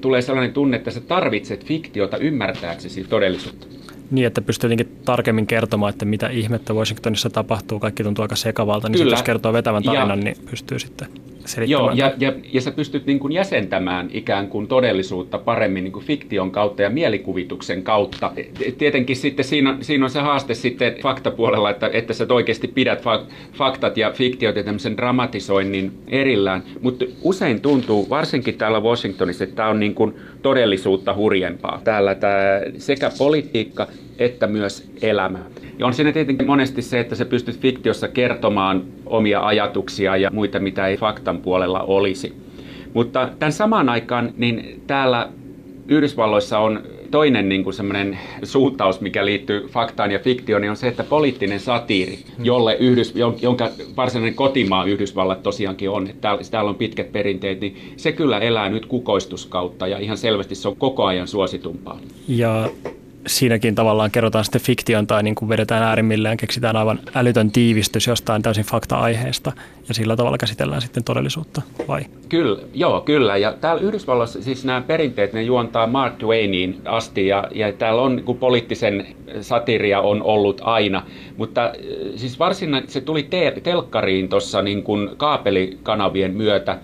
tulee 0.00 0.22
sellainen 0.22 0.52
tunne, 0.52 0.76
että 0.76 0.90
sä 0.90 1.00
tarvitset 1.00 1.64
fiktiota 1.64 2.16
ymmärtääksesi 2.16 3.04
todellisuutta. 3.04 3.66
Niin, 4.10 4.26
että 4.26 4.42
pystyy 4.42 4.70
jotenkin 4.70 4.96
tarkemmin 5.04 5.46
kertomaan, 5.46 5.90
että 5.90 6.04
mitä 6.04 6.28
ihmettä 6.28 6.74
Washingtonissa 6.74 7.30
tapahtuu. 7.30 7.80
Kaikki 7.80 8.02
tuntuu 8.02 8.22
aika 8.22 8.36
sekavalta, 8.36 8.88
niin 8.88 8.98
Kyllä. 8.98 9.12
jos 9.12 9.22
kertoo 9.22 9.52
vetävän 9.52 9.82
tarinan, 9.82 10.18
ja, 10.18 10.24
niin 10.24 10.36
pystyy 10.50 10.78
sitten. 10.78 11.08
Joo, 11.66 11.90
ja, 11.94 12.12
ja, 12.18 12.32
ja 12.52 12.60
sä 12.60 12.70
pystyt 12.70 13.06
niin 13.06 13.18
kuin 13.18 13.32
jäsentämään 13.32 14.08
ikään 14.12 14.48
kuin 14.48 14.66
todellisuutta 14.66 15.38
paremmin 15.38 15.84
niin 15.84 15.92
kuin 15.92 16.04
fiktion 16.04 16.50
kautta 16.50 16.82
ja 16.82 16.90
mielikuvituksen 16.90 17.82
kautta. 17.82 18.32
Tietenkin 18.78 19.16
sitten 19.16 19.44
siinä 19.44 19.70
on, 19.70 19.84
siinä 19.84 20.04
on 20.04 20.10
se 20.10 20.20
haaste 20.20 20.54
sitten 20.54 20.96
faktapuolella, 21.02 21.70
että, 21.70 21.90
että 21.92 22.12
sä 22.12 22.26
oikeasti 22.30 22.68
pidät 22.68 23.02
faktat 23.52 23.96
ja 23.96 24.10
fiktiot 24.10 24.56
ja 24.56 24.64
tämmöisen 24.64 24.96
dramatisoinnin 24.96 25.92
erillään. 26.08 26.62
Mutta 26.82 27.04
usein 27.22 27.60
tuntuu, 27.60 28.10
varsinkin 28.10 28.58
täällä 28.58 28.80
Washingtonissa, 28.80 29.44
että 29.44 29.56
tämä 29.56 29.68
on 29.68 29.80
niin 29.80 29.94
kuin 29.94 30.14
todellisuutta 30.42 31.14
hurjempaa. 31.14 31.80
Täällä 31.84 32.14
tämä 32.14 32.60
sekä 32.78 33.10
politiikka 33.18 33.86
että 34.18 34.46
myös 34.46 34.90
elämä. 35.02 35.38
Ja 35.78 35.86
on 35.86 35.94
siinä 35.94 36.12
tietenkin 36.12 36.46
monesti 36.46 36.82
se, 36.82 37.00
että 37.00 37.14
sä 37.14 37.24
pystyt 37.24 37.60
fiktiossa 37.60 38.08
kertomaan 38.08 38.84
omia 39.06 39.40
ajatuksia 39.40 40.16
ja 40.16 40.30
muita, 40.32 40.60
mitä 40.60 40.86
ei 40.86 40.96
faktan 40.96 41.38
puolella 41.38 41.82
olisi. 41.82 42.34
Mutta 42.94 43.28
tämän 43.38 43.52
samaan 43.52 43.88
aikaan 43.88 44.32
niin 44.36 44.82
täällä 44.86 45.28
Yhdysvalloissa 45.88 46.58
on 46.58 46.82
toinen 47.10 47.48
niin 47.48 47.64
kuin 47.64 47.74
semmoinen 47.74 48.18
suuntaus, 48.42 49.00
mikä 49.00 49.24
liittyy 49.26 49.68
faktaan 49.68 50.10
ja 50.10 50.18
fiktioon, 50.18 50.62
niin 50.62 50.70
on 50.70 50.76
se, 50.76 50.88
että 50.88 51.04
poliittinen 51.04 51.60
satiiri, 51.60 52.18
jolle 52.42 52.76
Yhdys, 52.80 53.14
jonka 53.42 53.70
varsinainen 53.96 54.34
kotimaa 54.34 54.84
Yhdysvallat 54.84 55.42
tosiaankin 55.42 55.90
on, 55.90 56.06
että 56.06 56.20
täällä, 56.20 56.42
täällä 56.50 56.68
on 56.68 56.74
pitkät 56.74 57.12
perinteet, 57.12 57.60
niin 57.60 57.76
se 57.96 58.12
kyllä 58.12 58.38
elää 58.38 58.68
nyt 58.68 58.86
kukoistuskautta 58.86 59.86
ja 59.86 59.98
ihan 59.98 60.16
selvästi 60.16 60.54
se 60.54 60.68
on 60.68 60.76
koko 60.76 61.04
ajan 61.04 61.28
suositumpaa. 61.28 62.00
Ja 62.28 62.70
siinäkin 63.26 63.74
tavallaan 63.74 64.10
kerrotaan 64.10 64.44
sitten 64.44 64.60
fiktion 64.60 65.06
tai 65.06 65.22
niin 65.22 65.34
kuin 65.34 65.48
vedetään 65.48 65.82
äärimmilleen, 65.82 66.36
keksitään 66.36 66.76
aivan 66.76 67.00
älytön 67.14 67.50
tiivistys 67.50 68.06
jostain 68.06 68.42
täysin 68.42 68.64
fakta-aiheesta 68.64 69.52
ja 69.88 69.94
sillä 69.94 70.16
tavalla 70.16 70.38
käsitellään 70.38 70.82
sitten 70.82 71.04
todellisuutta, 71.04 71.62
vai? 71.88 72.02
Kyllä, 72.28 72.60
joo, 72.74 73.00
kyllä. 73.00 73.36
Ja 73.36 73.52
täällä 73.52 73.82
Yhdysvalloissa 73.82 74.42
siis 74.42 74.64
nämä 74.64 74.80
perinteet, 74.80 75.32
ne 75.32 75.42
juontaa 75.42 75.86
Mark 75.86 76.14
Twainiin 76.18 76.80
asti 76.84 77.26
ja, 77.26 77.48
ja 77.54 77.72
täällä 77.72 78.02
on 78.02 78.16
niin 78.16 78.26
kuin 78.26 78.38
poliittisen 78.38 79.06
satiria 79.40 80.00
on 80.00 80.22
ollut 80.22 80.60
aina, 80.64 81.02
mutta 81.36 81.64
äh, 81.64 81.72
siis 82.16 82.38
varsinaisesti 82.38 82.92
se 82.92 83.00
tuli 83.00 83.22
te- 83.22 83.60
telkkariin 83.62 84.28
tuossa 84.28 84.62
niin 84.62 84.82
kuin 84.82 85.10
kaapelikanavien 85.16 86.36
myötä 86.36 86.78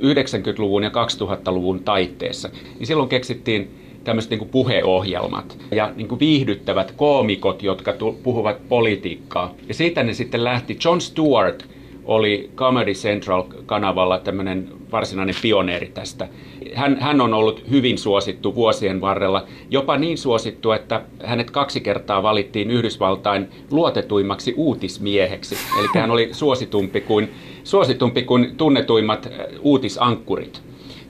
90-luvun 0.00 0.82
ja 0.82 0.90
2000-luvun 0.90 1.84
taitteessa. 1.84 2.50
Niin 2.78 2.86
silloin 2.86 3.08
keksittiin 3.08 3.79
tämmöiset 4.04 4.30
niin 4.30 4.48
puheohjelmat 4.48 5.58
ja 5.70 5.92
niin 5.96 6.08
kuin 6.08 6.20
viihdyttävät 6.20 6.92
koomikot, 6.96 7.62
jotka 7.62 7.94
puhuvat 8.22 8.68
politiikkaa. 8.68 9.54
Ja 9.68 9.74
siitä 9.74 10.02
ne 10.02 10.14
sitten 10.14 10.44
lähti. 10.44 10.78
John 10.84 11.00
Stewart 11.00 11.64
oli 12.04 12.50
Comedy 12.56 12.92
Central-kanavalla 12.92 14.18
tämmöinen 14.18 14.68
varsinainen 14.92 15.34
pioneeri 15.42 15.90
tästä. 15.94 16.28
Hän, 16.74 17.00
hän 17.00 17.20
on 17.20 17.34
ollut 17.34 17.70
hyvin 17.70 17.98
suosittu 17.98 18.54
vuosien 18.54 19.00
varrella, 19.00 19.44
jopa 19.70 19.96
niin 19.96 20.18
suosittu, 20.18 20.72
että 20.72 21.02
hänet 21.24 21.50
kaksi 21.50 21.80
kertaa 21.80 22.22
valittiin 22.22 22.70
Yhdysvaltain 22.70 23.48
luotetuimmaksi 23.70 24.54
uutismieheksi. 24.56 25.56
Eli 25.78 25.88
hän 25.94 26.10
oli 26.10 26.28
suositumpi 26.32 27.00
kuin, 27.00 27.30
suositumpi 27.64 28.22
kuin 28.22 28.56
tunnetuimmat 28.56 29.26
äh, 29.26 29.32
uutisankkurit. 29.60 30.62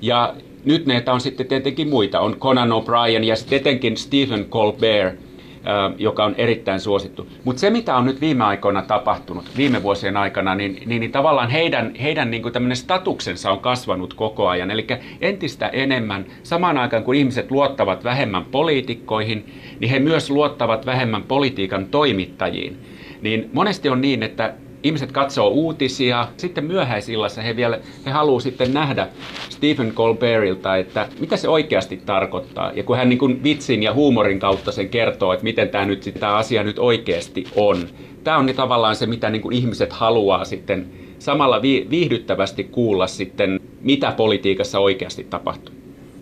Ja 0.03 0.35
nyt 0.65 0.87
näitä 0.87 1.13
on 1.13 1.21
sitten 1.21 1.47
tietenkin 1.47 1.89
muita. 1.89 2.21
On 2.21 2.37
Conan 2.37 2.71
O'Brien 2.71 3.25
ja 3.25 3.37
sitten 3.37 3.57
etenkin 3.57 3.97
Stephen 3.97 4.45
Colbert. 4.45 5.19
joka 5.99 6.25
on 6.25 6.35
erittäin 6.39 6.81
suosittu. 6.81 7.27
Mutta 7.45 7.61
se, 7.61 7.71
mitä 7.71 7.97
on 7.97 8.07
nyt 8.07 8.21
viime 8.21 8.45
aikoina 8.45 8.83
tapahtunut, 8.83 9.45
viime 9.57 9.83
vuosien 9.83 10.17
aikana, 10.17 10.55
niin, 10.55 10.83
niin, 10.87 11.01
niin 11.01 11.13
tavallaan 11.13 11.51
heidän, 11.51 11.95
heidän 11.95 12.31
niin 12.31 12.43
kuin 12.43 12.77
statuksensa 12.77 13.51
on 13.51 13.61
kasvanut 13.61 14.15
koko 14.15 14.49
ajan. 14.49 14.71
Eli 14.71 14.87
entistä 15.21 15.69
enemmän, 15.69 16.27
samaan 16.43 16.79
aikaan 16.79 17.05
kun 17.05 17.15
ihmiset 17.15 17.51
luottavat 17.51 18.05
vähemmän 18.05 18.45
poliitikkoihin, 18.45 19.47
niin 19.81 19.91
he 19.91 19.99
myös 19.99 20.31
luottavat 20.31 20.87
vähemmän 20.87 21.23
politiikan 21.23 21.87
toimittajiin. 21.87 22.77
Niin 23.23 23.51
monesti 23.53 23.89
on 23.89 24.01
niin, 24.01 24.23
että 24.23 24.55
ihmiset 24.83 25.13
katsoo 25.13 25.49
uutisia, 25.49 26.29
sitten 26.37 26.65
myöhäisillassa 26.65 27.43
he 27.43 27.57
vielä 27.57 27.81
he 28.07 28.11
haluaa 28.11 28.41
sitten 28.41 28.75
nähdä 28.75 29.09
Stephen 29.49 29.93
Colbertilta, 29.93 30.77
että 30.77 31.09
mitä 31.21 31.37
se 31.37 31.49
oikeasti 31.49 31.97
tarkoittaa. 32.07 32.73
Ja 32.73 32.83
kun 32.83 32.97
hän 32.97 33.09
niin 33.09 33.19
kuin 33.19 33.43
vitsin 33.43 33.83
ja 33.83 33.95
huumorin 33.95 34.41
kautta 34.41 34.73
sen 34.73 34.89
kertoo, 34.89 35.33
että 35.33 35.45
miten 35.45 35.69
tämä, 35.69 35.85
nyt, 35.85 36.15
tämä 36.21 36.37
asia 36.37 36.63
nyt 36.63 36.79
oikeasti 36.79 37.45
on. 37.57 37.89
Tämä 38.25 38.37
on 38.37 38.47
niin 38.47 38.57
tavallaan 38.57 38.97
se, 38.97 39.07
mitä 39.07 39.31
niin 39.31 39.43
kuin 39.43 39.57
ihmiset 39.57 39.93
haluaa 39.93 40.45
sitten 40.45 40.87
samalla 41.19 41.63
viihdyttävästi 41.63 42.65
kuulla 42.65 43.07
sitten, 43.07 43.61
mitä 43.81 44.13
politiikassa 44.13 44.79
oikeasti 44.79 45.25
tapahtuu. 45.25 45.75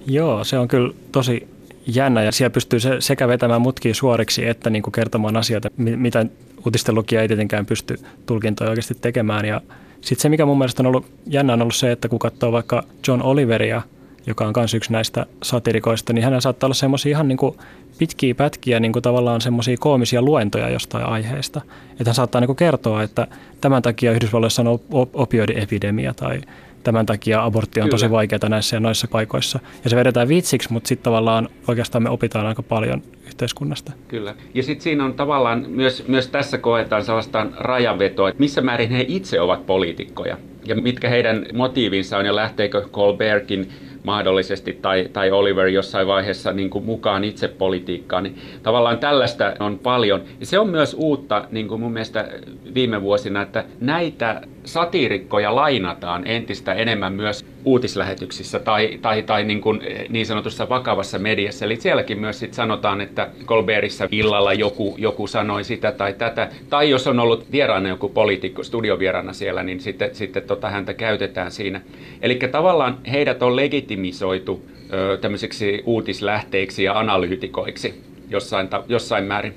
Joo, 0.07 0.45
se 0.45 0.59
on 0.59 0.69
kyllä 0.69 0.95
tosi 1.13 1.49
jännä 1.87 2.23
ja 2.23 2.33
siellä 2.33 2.51
pystyy 2.51 2.81
se 2.81 2.97
sekä 2.99 3.29
vetämään 3.29 3.63
mutkia 3.63 3.95
suoriksi 3.95 4.47
että 4.47 4.71
niin 4.71 4.83
kuin 4.83 4.93
kertomaan 4.93 5.37
asioita, 5.37 5.69
mitä 5.77 6.27
uutistenlukija 6.67 7.23
ei 7.23 7.29
tietenkään 7.29 7.67
pysty 7.67 7.99
tulkintoja 8.27 8.71
oikeasti 8.71 8.95
tekemään. 8.95 9.45
Ja 9.45 9.61
sitten 10.01 10.23
se, 10.23 10.29
mikä 10.29 10.47
mun 10.47 10.59
mielestä 10.59 10.83
on 10.83 10.87
ollut 10.87 11.07
jännä, 11.27 11.53
on 11.53 11.63
ollut 11.63 11.75
se, 11.75 11.93
että 11.93 12.09
kun 12.09 12.19
katsoo 12.19 12.53
vaikka 12.53 12.83
John 13.09 13.23
Oliveria, 13.23 13.83
joka 14.27 14.47
on 14.47 14.53
myös 14.57 14.75
yksi 14.75 14.93
näistä 14.93 15.27
satirikoista, 15.43 16.13
niin 16.13 16.25
hänellä 16.25 16.41
saattaa 16.41 16.67
olla 16.67 16.75
semmoisia 16.75 17.11
ihan 17.11 17.29
niin 17.29 17.39
kuin 17.39 17.57
pitkiä 17.99 18.35
pätkiä 18.35 18.81
niin 18.81 18.93
kuin 18.93 19.03
tavallaan 19.03 19.41
semmoisia 19.41 19.77
koomisia 19.81 20.23
luentoja 20.23 20.69
jostain 20.69 21.05
aiheesta. 21.05 21.61
Että 21.91 22.05
hän 22.07 22.15
saattaa 22.15 22.41
niin 22.41 22.47
kuin 22.47 22.57
kertoa, 22.57 23.03
että 23.03 23.27
tämän 23.61 23.83
takia 23.83 24.13
Yhdysvalloissa 24.13 24.63
on 24.63 24.81
opioidiepidemia 25.15 26.15
tai 26.15 26.41
tämän 26.89 27.07
takia 27.07 27.45
abortti 27.45 27.81
on 27.81 27.85
Kyllä. 27.85 27.91
tosi 27.91 28.11
vaikeaa 28.11 28.49
näissä 28.49 28.77
ja 28.77 28.81
noissa 28.81 29.09
paikoissa. 29.09 29.59
Ja 29.85 29.91
se 29.91 29.97
vedetään 29.97 30.29
vitsiksi, 30.29 30.73
mutta 30.73 30.89
sitten 30.89 31.05
tavallaan 31.05 31.49
oikeastaan 31.69 32.03
me 32.03 32.11
opitaan 32.11 32.47
aika 32.47 32.63
paljon 32.63 33.03
yhteiskunnasta. 33.27 33.93
Kyllä. 34.09 34.35
Ja 34.55 34.63
sitten 34.63 34.83
siinä 34.83 35.05
on 35.05 35.15
tavallaan 35.15 35.65
myös, 35.69 36.09
myös 36.09 36.29
tässä 36.29 36.59
koetaan 36.59 37.05
sellaista 37.05 37.47
rajanvetoa, 37.57 38.29
että 38.29 38.41
missä 38.41 38.61
määrin 38.61 38.91
he 38.91 39.05
itse 39.09 39.41
ovat 39.41 39.67
poliitikkoja 39.67 40.37
ja 40.67 40.75
mitkä 40.75 41.09
heidän 41.09 41.47
motiivinsa 41.55 42.19
on 42.19 42.27
ja 42.27 42.37
lähteekö 42.37 42.89
Colbertkin 42.93 43.69
mahdollisesti 44.05 44.79
tai, 44.83 45.09
tai 45.13 45.31
Oliver 45.31 45.67
jossain 45.67 46.07
vaiheessa 46.07 46.53
niin 46.53 46.71
kuin 46.71 46.85
mukaan 46.85 47.25
itse 47.25 47.49
politiikkaan. 47.49 48.23
Niin 48.23 48.39
tavallaan 48.63 48.99
tällaista 48.99 49.55
on 49.61 49.79
paljon. 49.79 50.23
Ja 50.41 50.47
se 50.47 50.59
on 50.59 50.69
myös 50.69 50.95
uutta 50.99 51.45
niin 51.51 51.69
kuin 51.69 51.81
mun 51.81 51.93
mielestä 51.93 52.29
viime 52.75 53.03
vuosina, 53.03 53.43
että 53.43 53.65
näitä 53.81 54.41
satiirikkoja 54.69 55.55
lainataan 55.55 56.27
entistä 56.27 56.75
enemmän 56.75 57.13
myös 57.13 57.47
uutislähetyksissä 57.65 58.59
tai, 58.59 58.99
tai, 59.03 59.23
tai 59.23 59.45
niin, 59.45 59.61
kuin 59.61 59.81
niin 60.09 60.27
sanotussa 60.27 60.69
vakavassa 60.69 61.19
mediassa. 61.19 61.65
Eli 61.65 61.77
sielläkin 61.77 62.19
myös 62.19 62.39
sit 62.39 62.55
sanotaan, 62.55 63.01
että 63.01 63.29
Colbertissa 63.47 64.09
illalla 64.11 64.53
joku, 64.53 64.95
joku 64.99 65.27
sanoi 65.27 65.65
sitä 65.65 65.93
tai 65.93 66.13
tätä. 66.13 66.49
Tai 66.71 66.91
jos 66.91 67.07
on 67.07 67.21
ollut 67.21 67.53
vieraana 67.53 67.89
joku 67.89 68.09
poliitikko 68.09 68.63
studiovieraana 68.63 69.33
siellä, 69.33 69.63
niin 69.63 69.81
sitten, 69.81 70.15
sitten 70.15 70.43
tota 70.43 70.71
häntä 70.71 70.95
käytetään 70.95 71.51
siinä. 71.51 71.81
Eli 72.23 72.35
tavallaan 72.35 72.99
heidät 73.13 73.43
on 73.43 73.57
legitimisoitu 73.57 74.63
ö, 74.93 75.19
tämmöiseksi 75.21 75.83
uutislähteiksi 75.87 76.85
ja 76.85 76.99
analyytikoiksi 76.99 78.03
jossain, 78.31 78.69
jossain 78.89 79.25
määrin 79.25 79.55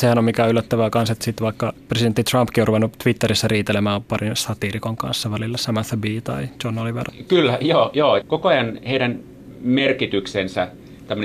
sehän 0.00 0.18
on 0.18 0.24
mikä 0.24 0.46
yllättävää 0.46 0.90
kanssa, 0.90 1.12
että 1.12 1.24
sitten 1.24 1.44
vaikka 1.44 1.72
presidentti 1.88 2.24
Trumpkin 2.24 2.62
on 2.62 2.66
ruvennut 2.68 2.98
Twitterissä 3.02 3.48
riitelemään 3.48 4.02
parin 4.02 4.36
satiirikon 4.36 4.96
kanssa 4.96 5.30
välillä, 5.30 5.56
Samantha 5.56 5.96
Bee 5.96 6.20
tai 6.20 6.48
John 6.64 6.78
Oliver. 6.78 7.04
Kyllä, 7.28 7.58
joo, 7.60 7.90
joo. 7.92 8.20
Koko 8.26 8.48
ajan 8.48 8.78
heidän 8.88 9.20
merkityksensä 9.60 10.68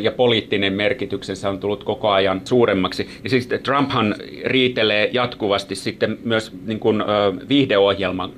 ja 0.01 0.11
poliittinen 0.11 0.73
merkityksensä 0.73 1.49
on 1.49 1.59
tullut 1.59 1.83
koko 1.83 2.09
ajan 2.09 2.41
suuremmaksi. 2.45 3.09
Ja 3.23 3.29
siis 3.29 3.49
Trumphan 3.63 4.15
riitelee 4.45 5.09
jatkuvasti 5.13 5.75
sitten 5.75 6.17
myös 6.23 6.51
niin 6.65 6.79
kuin, 6.79 7.03
viihdeohjelman 7.49 8.31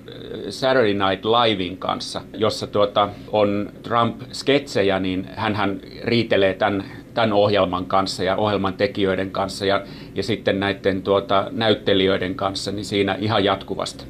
Saturday 0.50 0.94
Night 0.94 1.26
Livein 1.26 1.78
kanssa, 1.78 2.22
jossa 2.38 2.68
tuota, 2.68 3.10
on 3.32 3.72
Trump-sketsejä, 3.84 5.00
niin 5.00 5.28
hän 5.36 5.80
riitelee 6.04 6.54
tämän 6.54 6.84
tämän 7.14 7.34
ohjelman 7.34 7.86
kanssa 7.86 8.24
ja 8.24 8.36
ohjelman 8.36 8.74
tekijöiden 8.74 9.32
kanssa 9.32 9.66
ja, 9.66 9.84
ja 10.16 10.24
sitten 10.24 10.60
näiden 10.60 11.02
tuota, 11.02 11.48
näyttelijöiden 11.52 12.36
kanssa, 12.36 12.72
niin 12.72 12.86
siinä 12.86 13.18
ihan 13.20 13.44
jatkuvasti. 13.44 14.04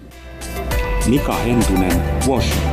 Mika 1.10 1.34
Hentunen, 1.34 2.04
Washington. 2.28 2.72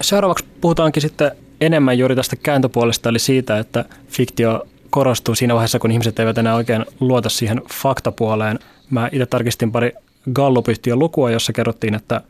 Seuraavaksi 0.00 0.44
puhutaankin 0.60 1.02
sitten 1.02 1.30
enemmän 1.60 1.98
juuri 1.98 2.16
tästä 2.16 2.36
kääntöpuolesta, 2.36 3.08
eli 3.08 3.18
siitä, 3.18 3.58
että 3.58 3.84
fiktio 4.08 4.66
korostuu 4.90 5.34
siinä 5.34 5.54
vaiheessa, 5.54 5.78
kun 5.78 5.90
ihmiset 5.90 6.18
eivät 6.18 6.38
enää 6.38 6.54
oikein 6.54 6.84
luota 7.00 7.28
siihen 7.28 7.62
faktapuoleen. 7.72 8.58
Mä 8.90 9.08
itse 9.12 9.26
tarkistin 9.26 9.72
pari 9.72 9.92
gallup 10.32 10.66
lukua, 10.94 11.30
jossa 11.30 11.52
kerrottiin, 11.52 11.94
että 11.94 12.20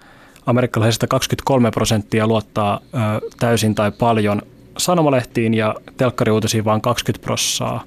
amerikkalaisista 0.47 1.07
23 1.07 1.71
prosenttia 1.71 2.27
luottaa 2.27 2.81
ö, 2.95 2.99
täysin 3.39 3.75
tai 3.75 3.93
paljon 3.93 4.43
sanomalehtiin 4.81 5.55
ja 5.55 5.75
telkkariuutisiin 5.97 6.65
vain 6.65 6.81
20 6.81 7.25
prossaa. 7.25 7.85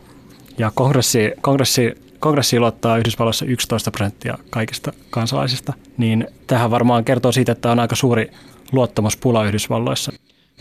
Ja 0.58 0.72
kongressi, 0.76 1.32
kongressi, 1.42 1.94
kongressi 2.20 2.60
luottaa 2.60 2.98
Yhdysvalloissa 2.98 3.46
11 3.46 3.92
prosenttia 3.92 4.38
kaikista 4.50 4.94
kansalaisista. 5.10 5.74
Niin 5.98 6.28
tähän 6.48 6.72
varmaan 6.72 7.06
kertoo 7.06 7.32
siitä, 7.32 7.52
että 7.52 7.72
on 7.72 7.80
aika 7.80 7.96
suuri 7.96 8.32
luottamuspula 8.72 9.46
Yhdysvalloissa. 9.46 10.12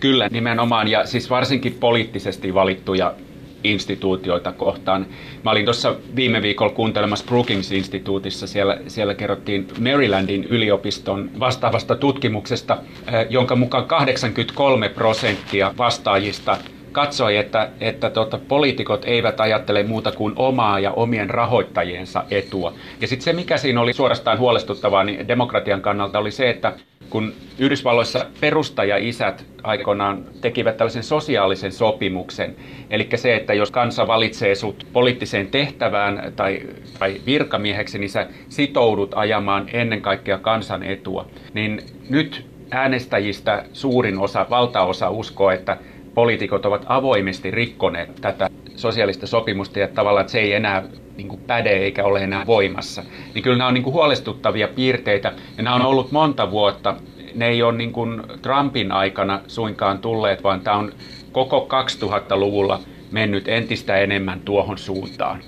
Kyllä, 0.00 0.28
nimenomaan. 0.28 0.88
Ja 0.88 1.06
siis 1.06 1.30
varsinkin 1.30 1.72
poliittisesti 1.80 2.54
valittuja 2.54 3.14
instituutioita 3.64 4.52
kohtaan. 4.52 5.06
Mä 5.44 5.50
olin 5.50 5.64
tuossa 5.64 5.94
viime 6.16 6.42
viikolla 6.42 6.72
kuuntelemassa 6.72 7.24
Brookings-instituutissa. 7.24 8.46
Siellä, 8.46 8.78
siellä 8.86 9.14
kerrottiin 9.14 9.68
Marylandin 9.80 10.44
yliopiston 10.44 11.30
vastaavasta 11.40 11.96
tutkimuksesta, 11.96 12.78
eh, 13.06 13.26
jonka 13.30 13.56
mukaan 13.56 13.84
83 13.84 14.88
prosenttia 14.88 15.74
vastaajista 15.78 16.58
katsoi, 16.92 17.36
että, 17.36 17.68
että 17.80 18.10
tota, 18.10 18.38
poliitikot 18.48 19.04
eivät 19.04 19.40
ajattele 19.40 19.82
muuta 19.82 20.12
kuin 20.12 20.32
omaa 20.36 20.78
ja 20.78 20.92
omien 20.92 21.30
rahoittajiensa 21.30 22.24
etua. 22.30 22.72
Ja 23.00 23.08
sitten 23.08 23.24
se, 23.24 23.32
mikä 23.32 23.56
siinä 23.56 23.80
oli 23.80 23.92
suorastaan 23.92 24.38
huolestuttavaa 24.38 25.04
niin 25.04 25.28
demokratian 25.28 25.80
kannalta, 25.80 26.18
oli 26.18 26.30
se, 26.30 26.50
että 26.50 26.72
kun 27.10 27.32
Yhdysvalloissa 27.58 28.26
perustaja-isät 28.40 29.44
aikoinaan 29.62 30.24
tekivät 30.40 30.76
tällaisen 30.76 31.02
sosiaalisen 31.02 31.72
sopimuksen, 31.72 32.56
eli 32.90 33.08
se, 33.14 33.36
että 33.36 33.54
jos 33.54 33.70
kansa 33.70 34.06
valitsee 34.06 34.54
sut 34.54 34.86
poliittiseen 34.92 35.46
tehtävään 35.46 36.32
tai, 36.36 36.62
tai 36.98 37.20
virkamieheksi, 37.26 37.98
niin 37.98 38.10
sä 38.10 38.26
sitoudut 38.48 39.12
ajamaan 39.14 39.66
ennen 39.72 40.02
kaikkea 40.02 40.38
kansan 40.38 40.82
etua, 40.82 41.26
niin 41.54 41.82
nyt 42.08 42.46
äänestäjistä 42.70 43.64
suurin 43.72 44.18
osa, 44.18 44.46
valtaosa 44.50 45.10
uskoo, 45.10 45.50
että 45.50 45.76
poliitikot 46.14 46.66
ovat 46.66 46.84
avoimesti 46.88 47.50
rikkoneet 47.50 48.14
tätä 48.20 48.50
sosiaalista 48.76 49.26
sopimusta 49.26 49.78
ja 49.78 49.88
tavallaan 49.88 50.20
että 50.20 50.32
se 50.32 50.40
ei 50.40 50.52
enää 50.52 50.82
niin 51.16 51.28
kuin 51.28 51.40
päde 51.46 51.70
eikä 51.70 52.04
ole 52.04 52.24
enää 52.24 52.46
voimassa. 52.46 53.02
Niin 53.34 53.42
kyllä 53.42 53.58
nämä 53.58 53.68
on 53.68 53.74
niin 53.74 53.84
kuin 53.84 53.94
huolestuttavia 53.94 54.68
piirteitä 54.68 55.32
ja 55.56 55.62
nämä 55.62 55.76
on 55.76 55.82
ollut 55.82 56.12
monta 56.12 56.50
vuotta. 56.50 56.96
Ne 57.34 57.48
ei 57.48 57.62
ole 57.62 57.76
niin 57.78 57.92
kuin 57.92 58.22
Trumpin 58.42 58.92
aikana 58.92 59.40
suinkaan 59.46 59.98
tulleet, 59.98 60.44
vaan 60.44 60.60
tämä 60.60 60.76
on 60.76 60.92
koko 61.32 61.68
2000-luvulla 62.02 62.80
mennyt 63.10 63.48
entistä 63.48 63.96
enemmän 63.96 64.40
tuohon 64.40 64.78
suuntaan. 64.78 65.40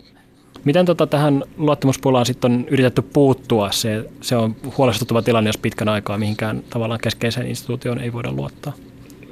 Miten 0.64 0.86
tota 0.86 1.06
tähän 1.06 1.42
luottamuspulaan 1.56 2.26
sitten 2.26 2.52
on 2.52 2.64
yritetty 2.70 3.02
puuttua? 3.02 3.70
Se, 3.70 4.04
se 4.20 4.36
on 4.36 4.56
huolestuttava 4.78 5.22
tilanne, 5.22 5.48
jos 5.48 5.58
pitkän 5.58 5.88
aikaa 5.88 6.18
mihinkään 6.18 6.62
tavallaan 6.70 7.00
keskeiseen 7.02 7.46
instituutioon 7.46 7.98
ei 8.00 8.12
voida 8.12 8.32
luottaa 8.32 8.72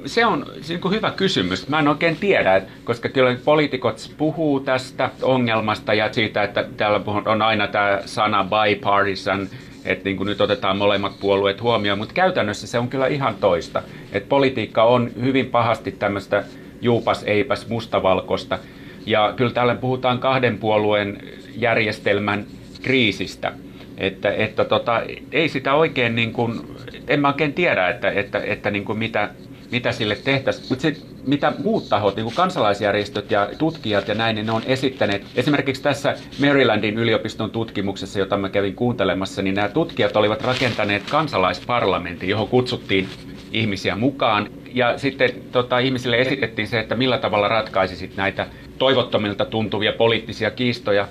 se 0.05 0.25
on 0.25 0.45
se 0.61 0.79
on 0.83 0.91
hyvä 0.91 1.11
kysymys. 1.11 1.67
Mä 1.67 1.79
en 1.79 1.87
oikein 1.87 2.15
tiedä, 2.15 2.61
koska 2.83 3.09
kyllä 3.09 3.37
poliitikot 3.45 4.11
puhuu 4.17 4.59
tästä 4.59 5.09
ongelmasta 5.21 5.93
ja 5.93 6.13
siitä, 6.13 6.43
että 6.43 6.65
täällä 6.77 7.01
on 7.25 7.41
aina 7.41 7.67
tämä 7.67 7.99
sana 8.05 8.45
bipartisan, 8.45 9.47
että 9.85 10.05
niin 10.05 10.17
kuin 10.17 10.27
nyt 10.27 10.41
otetaan 10.41 10.77
molemmat 10.77 11.19
puolueet 11.19 11.61
huomioon, 11.61 11.97
mutta 11.99 12.13
käytännössä 12.13 12.67
se 12.67 12.79
on 12.79 12.87
kyllä 12.87 13.07
ihan 13.07 13.35
toista. 13.35 13.81
Että 14.11 14.29
politiikka 14.29 14.83
on 14.83 15.11
hyvin 15.21 15.45
pahasti 15.45 15.91
tämmöistä 15.91 16.43
juupas 16.81 17.23
eipäs 17.23 17.67
mustavalkoista. 17.69 18.59
Ja 19.05 19.33
kyllä 19.35 19.51
täällä 19.51 19.75
puhutaan 19.75 20.19
kahden 20.19 20.57
puolueen 20.57 21.17
järjestelmän 21.55 22.45
kriisistä. 22.81 23.53
Että, 23.97 24.31
että 24.31 24.65
tota, 24.65 25.01
ei 25.31 25.49
sitä 25.49 25.73
oikein, 25.73 26.15
niin 26.15 26.33
kuin, 26.33 26.61
en 27.07 27.19
mä 27.19 27.27
oikein 27.27 27.53
tiedä, 27.53 27.89
että, 27.89 28.11
että, 28.11 28.39
että 28.39 28.71
niin 28.71 28.85
kuin 28.85 28.99
mitä, 28.99 29.29
mitä 29.73 29.91
sille 29.91 30.15
tehtäisiin. 30.15 30.65
Mutta 30.69 30.87
mitä 31.27 31.53
muut 31.63 31.89
tahot, 31.89 32.15
niin 32.15 32.23
kuin 32.23 32.35
kansalaisjärjestöt 32.35 33.31
ja 33.31 33.49
tutkijat 33.57 34.07
ja 34.07 34.15
näin, 34.15 34.35
niin 34.35 34.45
ne 34.45 34.51
on 34.51 34.63
esittäneet. 34.65 35.25
Esimerkiksi 35.35 35.83
tässä 35.83 36.15
Marylandin 36.39 36.97
yliopiston 36.97 37.51
tutkimuksessa, 37.51 38.19
jota 38.19 38.37
mä 38.37 38.49
kävin 38.49 38.75
kuuntelemassa, 38.75 39.41
niin 39.41 39.55
nämä 39.55 39.67
tutkijat 39.67 40.15
olivat 40.15 40.41
rakentaneet 40.41 41.03
kansalaisparlamentin, 41.09 42.29
johon 42.29 42.47
kutsuttiin 42.47 43.09
ihmisiä 43.51 43.95
mukaan. 43.95 44.49
Ja 44.73 44.97
sitten 44.97 45.29
tota, 45.51 45.79
ihmisille 45.79 46.17
esitettiin 46.17 46.67
se, 46.67 46.79
että 46.79 46.95
millä 46.95 47.17
tavalla 47.17 47.47
ratkaisisit 47.47 48.17
näitä 48.17 48.47
toivottomilta 48.77 49.45
tuntuvia 49.45 49.93
poliittisia 49.93 50.51
kiistoja 50.51 51.07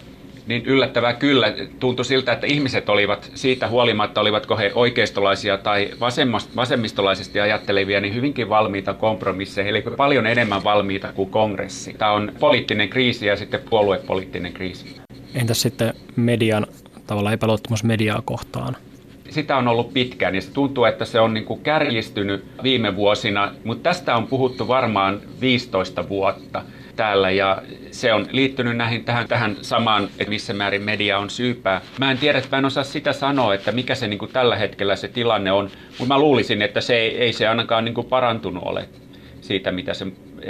niin 0.47 0.67
yllättävää 0.67 1.13
kyllä 1.13 1.55
tuntui 1.81 2.05
siltä, 2.05 2.33
että 2.33 2.47
ihmiset 2.47 2.89
olivat 2.89 3.31
siitä 3.35 3.69
huolimatta, 3.69 4.21
olivatko 4.21 4.57
he 4.57 4.73
oikeistolaisia 4.75 5.59
tai 5.59 5.91
vasemmistolaisesti 6.57 7.41
ajattelevia, 7.41 8.01
niin 8.01 8.15
hyvinkin 8.15 8.49
valmiita 8.49 8.95
kompromisseihin, 8.95 9.71
eli 9.71 9.83
paljon 9.97 10.27
enemmän 10.27 10.65
valmiita 10.65 11.13
kuin 11.13 11.31
kongressi. 11.31 11.95
Tämä 11.99 12.13
on 12.13 12.33
poliittinen 12.41 12.89
kriisi 12.89 13.27
ja 13.27 13.37
sitten 13.37 13.61
puoluepoliittinen 13.71 14.53
kriisi. 14.53 14.97
Entäs 15.35 15.63
sitten 15.63 15.95
median, 16.17 16.67
tavallaan 17.07 17.35
epäluottamus 17.35 17.85
mediaa 17.85 18.23
kohtaan? 18.25 18.77
sitä 19.33 19.57
on 19.57 19.69
ollut 19.69 19.93
pitkään 19.93 20.35
ja 20.35 20.41
se 20.41 20.53
tuntuu, 20.53 20.85
että 20.85 21.05
se 21.05 21.21
on 21.21 21.35
niin 21.35 21.45
kuin 21.45 21.61
kärjistynyt 21.61 22.45
viime 22.63 22.97
vuosina, 22.97 23.55
mutta 23.65 23.83
tästä 23.83 24.17
on 24.17 24.27
puhuttu 24.27 24.69
varmaan 24.69 25.21
15 25.41 26.09
vuotta 26.09 26.63
täällä 26.97 27.31
ja 27.31 27.63
se 27.91 28.13
on 28.13 28.27
liittynyt 28.31 28.77
näihin, 28.77 29.05
tähän, 29.05 29.29
tähän 29.29 29.57
samaan, 29.63 30.05
että 30.05 30.31
missä 30.31 30.53
määrin 30.53 30.83
media 30.83 31.19
on 31.19 31.31
syypää. 31.31 31.81
Mä 31.99 32.11
en 32.11 32.19
tiedä, 32.19 32.39
että 32.39 32.51
mä 32.57 32.59
en 32.59 32.65
osaa 32.65 32.85
sitä 32.85 33.13
sanoa, 33.13 33.55
että 33.55 33.73
mikä 33.73 33.95
se 33.95 34.09
niin 34.09 34.19
kuin 34.19 34.33
tällä 34.33 34.57
hetkellä 34.57 34.97
se 34.97 35.09
tilanne 35.09 35.53
on, 35.53 35.71
mutta 35.89 36.15
mä 36.15 36.19
luulisin, 36.19 36.63
että 36.63 36.81
se 36.81 36.97
ei, 36.97 37.19
ei 37.19 37.33
se 37.33 37.49
ainakaan 37.49 37.85
niin 37.85 37.95
kuin 37.95 38.07
parantunut 38.07 38.63
ole 38.67 38.89
siitä, 39.41 39.73
mitä 39.73 39.95
se, 39.95 40.07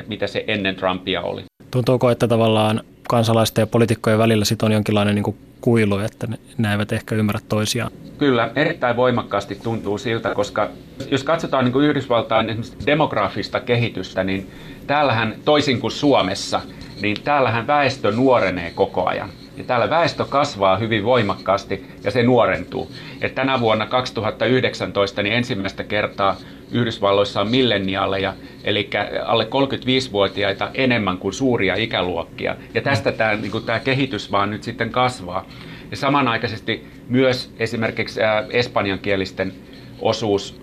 mitä 0.09 0.27
se 0.27 0.45
ennen 0.49 0.77
Trumpia 0.77 1.23
oli. 1.23 1.45
Tuntuuko, 1.71 2.11
että 2.11 2.29
tavallaan 2.29 2.81
kansalaisten 3.09 3.63
ja 3.63 3.67
poliitikkojen 3.67 4.19
välillä 4.19 4.45
sit 4.45 4.63
on 4.63 4.73
jonkinlainen 4.73 5.15
niin 5.15 5.23
kuin 5.23 5.37
kuilu, 5.61 5.99
että 5.99 6.27
ne, 6.27 6.39
ne 6.59 6.73
eivät 6.73 6.93
ehkä 6.93 7.15
ymmärrä 7.15 7.41
toisiaan? 7.49 7.91
Kyllä, 8.19 8.51
erittäin 8.57 8.97
voimakkaasti 8.97 9.55
tuntuu 9.55 9.99
siltä, 9.99 10.35
koska 10.35 10.71
jos 11.11 11.25
katsotaan 11.25 11.65
niin 11.65 11.73
kuin 11.73 11.87
Yhdysvaltain 11.87 12.63
demografista 12.87 13.61
kehitystä, 13.61 14.25
niin 14.25 14.51
täällähän 14.87 15.35
toisin 15.45 15.81
kuin 15.81 15.91
Suomessa, 15.91 16.61
niin 17.01 17.17
täällähän 17.25 17.67
väestö 17.67 18.13
nuorenee 18.13 18.73
koko 18.75 19.07
ajan. 19.07 19.31
Ja 19.57 19.65
täällä 19.65 19.91
väestö 19.91 20.25
kasvaa 20.25 20.77
hyvin 20.77 21.05
voimakkaasti 21.05 21.87
ja 22.05 22.11
se 22.11 22.23
nuorentuu. 22.23 22.93
Et 23.21 23.35
tänä 23.35 23.61
vuonna 23.61 23.87
2019 23.87 25.23
niin 25.23 25.35
ensimmäistä 25.35 25.85
kertaa 25.85 26.37
Yhdysvalloissa 26.71 27.41
on 27.41 27.51
milleniaaleja, 27.51 28.35
eli 28.65 28.91
alle 29.25 29.45
35-vuotiaita 29.45 30.71
enemmän 30.75 31.19
kuin 31.19 31.35
suuria 31.35 31.75
ikäluokkia. 31.75 32.57
Ja 32.75 32.81
tästä 32.81 33.13
tämä 33.13 33.35
niin 33.35 33.63
tämä 33.67 33.79
kehitys 33.79 34.33
vaan 34.33 34.51
nyt 34.51 34.63
sitten 34.63 34.91
kasvaa. 34.91 35.47
Ja 35.91 35.97
samanaikaisesti 35.97 36.87
myös 37.09 37.55
esimerkiksi 37.59 38.21
espanjankielisten 38.51 39.53
osuus 40.01 40.62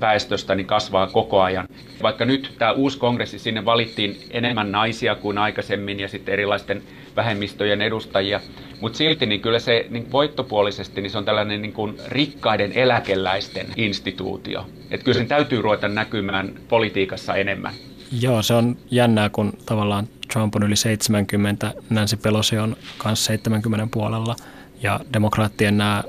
väestöstä 0.00 0.54
niin 0.54 0.66
kasvaa 0.66 1.06
koko 1.06 1.42
ajan. 1.42 1.68
Vaikka 2.02 2.24
nyt 2.24 2.54
tämä 2.58 2.72
uusi 2.72 2.98
kongressi, 2.98 3.38
sinne 3.38 3.64
valittiin 3.64 4.18
enemmän 4.30 4.72
naisia 4.72 5.14
kuin 5.14 5.38
aikaisemmin 5.38 6.00
ja 6.00 6.08
sitten 6.08 6.32
erilaisten 6.32 6.82
vähemmistöjen 7.16 7.82
edustajia, 7.82 8.40
mutta 8.80 8.96
silti 8.98 9.26
niin 9.26 9.40
kyllä 9.40 9.58
se 9.58 9.86
niin 9.90 10.12
voittopuolisesti 10.12 11.00
niin 11.00 11.10
se 11.10 11.18
on 11.18 11.24
tällainen 11.24 11.62
niin 11.62 11.72
kuin 11.72 11.96
rikkaiden 12.08 12.72
eläkeläisten 12.72 13.66
instituutio. 13.76 14.66
Että 14.90 15.04
kyllä 15.04 15.18
sen 15.18 15.28
täytyy 15.28 15.62
ruveta 15.62 15.88
näkymään 15.88 16.54
politiikassa 16.68 17.34
enemmän. 17.34 17.74
Joo, 18.20 18.42
se 18.42 18.54
on 18.54 18.76
jännää, 18.90 19.28
kun 19.28 19.52
tavallaan 19.66 20.08
Trump 20.32 20.56
on 20.56 20.62
yli 20.62 20.76
70, 20.76 21.72
Nancy 21.90 22.16
Pelosi 22.16 22.58
on 22.58 22.76
myös 23.04 23.24
70 23.24 23.88
puolella 23.90 24.36
ja 24.82 25.00
demokraattien 25.12 25.78
nämä 25.78 26.02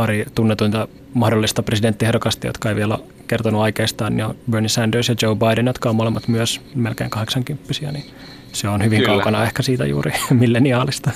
pari 0.00 0.24
tunnetuinta 0.34 0.88
mahdollista 1.14 1.62
presidenttiehdokasta, 1.62 2.46
jotka 2.46 2.68
ei 2.68 2.76
vielä 2.76 2.98
kertonut 3.28 3.62
aikeistaan, 3.62 4.16
niin 4.16 4.24
on 4.24 4.34
Bernie 4.50 4.68
Sanders 4.68 5.08
ja 5.08 5.14
Joe 5.22 5.36
Biden, 5.36 5.66
jotka 5.66 5.90
on 5.90 5.96
molemmat 5.96 6.28
myös 6.28 6.60
melkein 6.74 7.10
80 7.10 7.64
niin 7.92 8.04
se 8.52 8.68
on 8.68 8.84
hyvin 8.84 8.98
kyllä. 8.98 9.12
kaukana 9.12 9.44
ehkä 9.44 9.62
siitä 9.62 9.86
juuri 9.86 10.12
milleniaalista. 10.40 11.10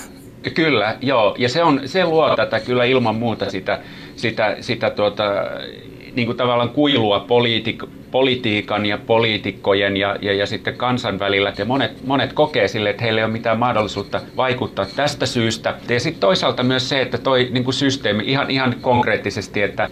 Kyllä, 0.55 0.97
joo. 1.01 1.35
Ja 1.39 1.49
se, 1.49 1.63
on, 1.63 1.81
se 1.85 2.05
luo 2.05 2.37
tätä 2.37 2.61
kyllä 2.61 2.85
ilman 2.85 3.15
muuta 3.15 3.51
sitä, 3.51 3.81
sitä, 4.17 4.57
sitä 4.61 4.91
tuota, 4.91 5.25
niin 6.17 6.27
kuin 6.27 6.37
tavallaan 6.37 6.69
kuilua 6.69 7.21
poliitik, 7.21 7.83
politiikan 8.11 8.87
ja 8.87 8.99
poliitikkojen 8.99 9.97
ja, 9.97 10.17
ja, 10.23 10.33
ja 10.33 10.47
sitten 10.47 10.77
kansan 10.77 11.19
välillä. 11.19 11.53
Ja 11.59 11.65
monet, 11.65 12.07
monet 12.07 12.33
kokee 12.33 12.69
sille, 12.69 12.91
että 12.91 13.03
heillä 13.03 13.21
ei 13.21 13.25
ole 13.25 13.33
mitään 13.33 13.59
mahdollisuutta 13.59 14.21
vaikuttaa 14.37 14.87
tästä 14.97 15.27
syystä. 15.27 15.75
Ja 15.89 16.01
sitten 16.01 16.21
toisaalta 16.21 16.63
myös 16.63 16.89
se, 16.89 17.01
että 17.01 17.19
toi 17.19 17.49
niin 17.51 17.65
kuin 17.65 17.75
systeemi 17.75 18.23
ihan, 18.27 18.51
ihan 18.51 18.75
konkreettisesti, 18.81 19.63
että 19.63 19.89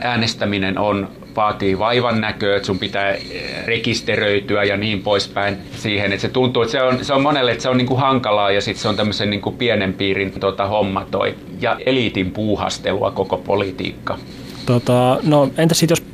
äänestäminen 0.00 0.78
on 0.78 1.08
vaatii 1.36 1.78
vaivan 1.78 2.20
näköä, 2.20 2.56
että 2.56 2.66
sun 2.66 2.78
pitää 2.78 3.10
eh, 3.10 3.22
rekisteröityä 3.66 4.64
ja 4.64 4.76
niin 4.76 5.02
poispäin 5.02 5.56
siihen. 5.74 6.12
Että 6.12 6.22
se 6.22 6.28
tuntuu, 6.28 6.62
että 6.62 6.72
se 6.72 6.82
on, 6.82 7.04
se 7.04 7.12
on 7.12 7.22
monelle, 7.22 7.50
että 7.50 7.62
se 7.62 7.68
on 7.68 7.76
niin 7.76 7.86
kuin 7.86 8.00
hankalaa 8.00 8.50
ja 8.50 8.60
sitten 8.60 8.82
se 8.82 8.88
on 8.88 8.96
tämmöisen 8.96 9.30
niin 9.30 9.42
pienen 9.58 9.94
piirin 9.94 10.40
tota, 10.40 10.66
homma 10.66 11.06
toi. 11.10 11.34
Ja 11.60 11.76
eliitin 11.86 12.30
puuhastelua 12.30 13.10
koko 13.10 13.36
politiikka. 13.36 14.18
Tota, 14.66 15.18
no 15.22 15.50
entä 15.56 15.74
sitten 15.74 15.92
jos 15.92 16.04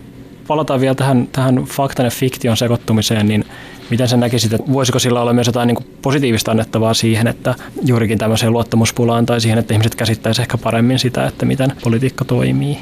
palataan 0.46 0.80
vielä 0.80 0.94
tähän, 0.94 1.28
tähän 1.32 1.56
faktan 1.56 2.06
ja 2.06 2.10
fiktion 2.10 2.56
sekoittumiseen, 2.56 3.28
niin 3.28 3.44
miten 3.90 4.08
sä 4.08 4.16
näkisit, 4.16 4.52
että 4.52 4.72
voisiko 4.72 4.98
sillä 4.98 5.20
olla 5.20 5.32
myös 5.32 5.46
jotain 5.46 5.66
niin 5.66 5.84
positiivista 6.02 6.50
annettavaa 6.50 6.94
siihen, 6.94 7.26
että 7.26 7.54
juurikin 7.84 8.18
tämmöiseen 8.18 8.52
luottamuspulaan 8.52 9.26
tai 9.26 9.40
siihen, 9.40 9.58
että 9.58 9.74
ihmiset 9.74 9.94
käsittäisivät 9.94 10.44
ehkä 10.44 10.58
paremmin 10.58 10.98
sitä, 10.98 11.26
että 11.26 11.46
miten 11.46 11.72
politiikka 11.84 12.24
toimii? 12.24 12.78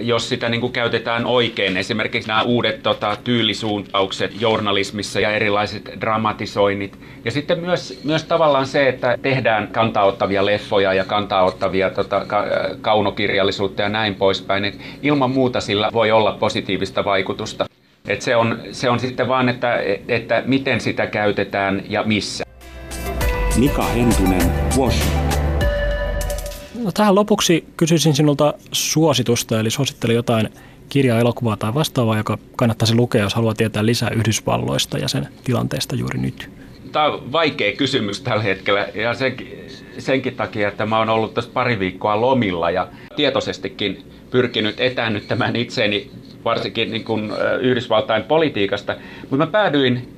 Jos 0.00 0.28
sitä 0.28 0.48
niin 0.48 0.60
kuin 0.60 0.72
käytetään 0.72 1.26
oikein. 1.26 1.76
Esimerkiksi 1.76 2.28
nämä 2.28 2.42
uudet 2.42 2.82
tota, 2.82 3.16
tyylisuuntaukset 3.24 4.40
journalismissa 4.40 5.20
ja 5.20 5.32
erilaiset 5.32 5.90
dramatisoinnit. 6.00 6.98
Ja 7.24 7.30
sitten 7.30 7.58
myös, 7.58 8.00
myös 8.04 8.24
tavallaan 8.24 8.66
se, 8.66 8.88
että 8.88 9.18
tehdään 9.22 9.68
kantaottavia 9.68 10.46
leffoja 10.46 10.94
ja 10.94 11.04
kantaottavia 11.04 11.90
tota, 11.90 12.24
ka- 12.26 12.46
kaunokirjallisuutta 12.80 13.82
ja 13.82 13.88
näin 13.88 14.14
poispäin. 14.14 14.64
Et 14.64 14.78
ilman 15.02 15.30
muuta 15.30 15.60
sillä 15.60 15.90
voi 15.92 16.10
olla 16.10 16.32
positiivista 16.32 17.04
vaikutusta. 17.04 17.64
Et 18.08 18.22
se, 18.22 18.36
on, 18.36 18.60
se 18.72 18.90
on 18.90 19.00
sitten 19.00 19.28
vaan, 19.28 19.48
että, 19.48 19.78
että 20.08 20.42
miten 20.46 20.80
sitä 20.80 21.06
käytetään 21.06 21.82
ja 21.88 22.02
missä. 22.02 22.44
Mika 23.58 23.82
Hentunen, 23.82 24.52
Washington. 24.78 25.19
No, 26.90 26.94
tähän 26.94 27.14
lopuksi 27.14 27.64
kysyisin 27.76 28.14
sinulta 28.14 28.54
suositusta, 28.72 29.60
eli 29.60 29.70
suosittele 29.70 30.12
jotain 30.12 30.48
kirjaa, 30.88 31.18
elokuvaa 31.18 31.56
tai 31.56 31.74
vastaavaa, 31.74 32.16
joka 32.16 32.38
kannattaisi 32.56 32.94
lukea, 32.94 33.22
jos 33.22 33.34
haluaa 33.34 33.54
tietää 33.54 33.86
lisää 33.86 34.10
Yhdysvalloista 34.10 34.98
ja 34.98 35.08
sen 35.08 35.28
tilanteesta 35.44 35.96
juuri 35.96 36.18
nyt. 36.18 36.50
Tämä 36.92 37.06
on 37.06 37.32
vaikea 37.32 37.76
kysymys 37.76 38.20
tällä 38.20 38.42
hetkellä 38.42 38.88
ja 38.94 39.14
senkin, 39.14 39.66
senkin 39.98 40.34
takia, 40.34 40.68
että 40.68 40.86
mä 40.86 40.98
oon 40.98 41.08
ollut 41.08 41.34
tässä 41.34 41.50
pari 41.54 41.78
viikkoa 41.78 42.20
lomilla 42.20 42.70
ja 42.70 42.88
tietoisestikin 43.16 44.04
pyrkinyt 44.30 44.80
etäännyttämään 44.80 45.56
itseäni 45.56 46.10
varsinkin 46.44 46.90
niin 46.90 47.04
kuin 47.04 47.32
Yhdysvaltain 47.60 48.22
politiikasta. 48.22 48.96
Mutta 49.20 49.36
mä 49.36 49.46
päädyin 49.46 50.08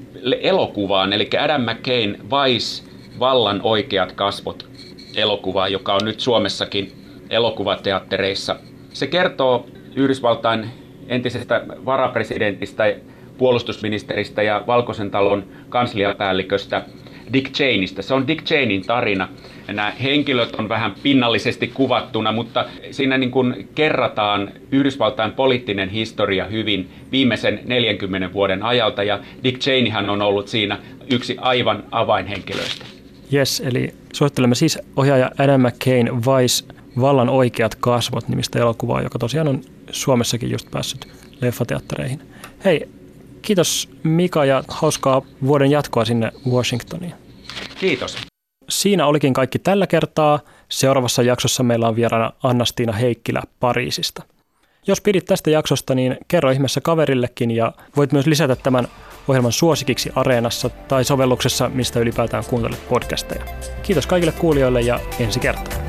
elokuvaan, 0.40 1.12
eli 1.12 1.28
Adam 1.40 1.62
McCain 1.62 2.18
Vice, 2.30 2.82
vallan 3.18 3.60
oikeat 3.62 4.12
kasvot 4.12 4.71
elokuvaa, 5.16 5.68
joka 5.68 5.94
on 5.94 6.00
nyt 6.04 6.20
Suomessakin 6.20 6.92
elokuvateattereissa. 7.30 8.56
Se 8.92 9.06
kertoo 9.06 9.66
Yhdysvaltain 9.96 10.70
entisestä 11.08 11.64
varapresidentistä, 11.84 12.94
puolustusministeristä 13.38 14.42
ja 14.42 14.64
Valkoisen 14.66 15.10
talon 15.10 15.44
kansliapäälliköstä 15.68 16.82
Dick 17.32 17.52
Cheneystä. 17.52 18.02
Se 18.02 18.14
on 18.14 18.26
Dick 18.26 18.44
Cheneyn 18.44 18.82
tarina. 18.82 19.28
Nämä 19.66 19.92
henkilöt 20.02 20.54
on 20.54 20.68
vähän 20.68 20.94
pinnallisesti 21.02 21.68
kuvattuna, 21.68 22.32
mutta 22.32 22.64
siinä 22.90 23.18
niin 23.18 23.30
kuin 23.30 23.68
kerrataan 23.74 24.50
Yhdysvaltain 24.72 25.32
poliittinen 25.32 25.88
historia 25.88 26.44
hyvin 26.44 26.90
viimeisen 27.12 27.60
40 27.64 28.32
vuoden 28.32 28.62
ajalta, 28.62 29.02
ja 29.02 29.18
Dick 29.44 29.60
Cheneyhän 29.60 30.10
on 30.10 30.22
ollut 30.22 30.48
siinä 30.48 30.78
yksi 31.10 31.36
aivan 31.40 31.84
avainhenkilöistä. 31.90 32.91
Yes, 33.32 33.62
eli 33.64 33.94
suosittelemme 34.12 34.54
siis 34.54 34.78
ohjaaja 34.96 35.30
Adam 35.38 35.60
McCain 35.60 36.10
Vice 36.16 36.74
Vallan 37.00 37.28
oikeat 37.28 37.74
kasvot 37.74 38.28
nimistä 38.28 38.58
elokuvaa, 38.58 39.02
joka 39.02 39.18
tosiaan 39.18 39.48
on 39.48 39.60
Suomessakin 39.90 40.50
just 40.50 40.70
päässyt 40.70 41.08
leffateattereihin. 41.40 42.22
Hei, 42.64 42.88
kiitos 43.42 43.88
Mika 44.02 44.44
ja 44.44 44.64
hauskaa 44.68 45.22
vuoden 45.46 45.70
jatkoa 45.70 46.04
sinne 46.04 46.32
Washingtoniin. 46.50 47.14
Kiitos. 47.80 48.16
Siinä 48.68 49.06
olikin 49.06 49.32
kaikki 49.32 49.58
tällä 49.58 49.86
kertaa. 49.86 50.40
Seuraavassa 50.68 51.22
jaksossa 51.22 51.62
meillä 51.62 51.88
on 51.88 51.96
vieraana 51.96 52.32
Annastiina 52.42 52.92
Heikkilä 52.92 53.42
Pariisista. 53.60 54.22
Jos 54.86 55.00
pidit 55.00 55.24
tästä 55.24 55.50
jaksosta, 55.50 55.94
niin 55.94 56.16
kerro 56.28 56.50
ihmeessä 56.50 56.80
kaverillekin 56.80 57.50
ja 57.50 57.72
voit 57.96 58.12
myös 58.12 58.26
lisätä 58.26 58.56
tämän 58.56 58.88
ohjelman 59.28 59.52
suosikiksi 59.52 60.10
Areenassa 60.14 60.68
tai 60.68 61.04
sovelluksessa, 61.04 61.68
mistä 61.68 62.00
ylipäätään 62.00 62.44
kuuntelet 62.44 62.88
podcasteja. 62.88 63.44
Kiitos 63.82 64.06
kaikille 64.06 64.32
kuulijoille 64.32 64.80
ja 64.80 65.00
ensi 65.18 65.40
kertaan. 65.40 65.82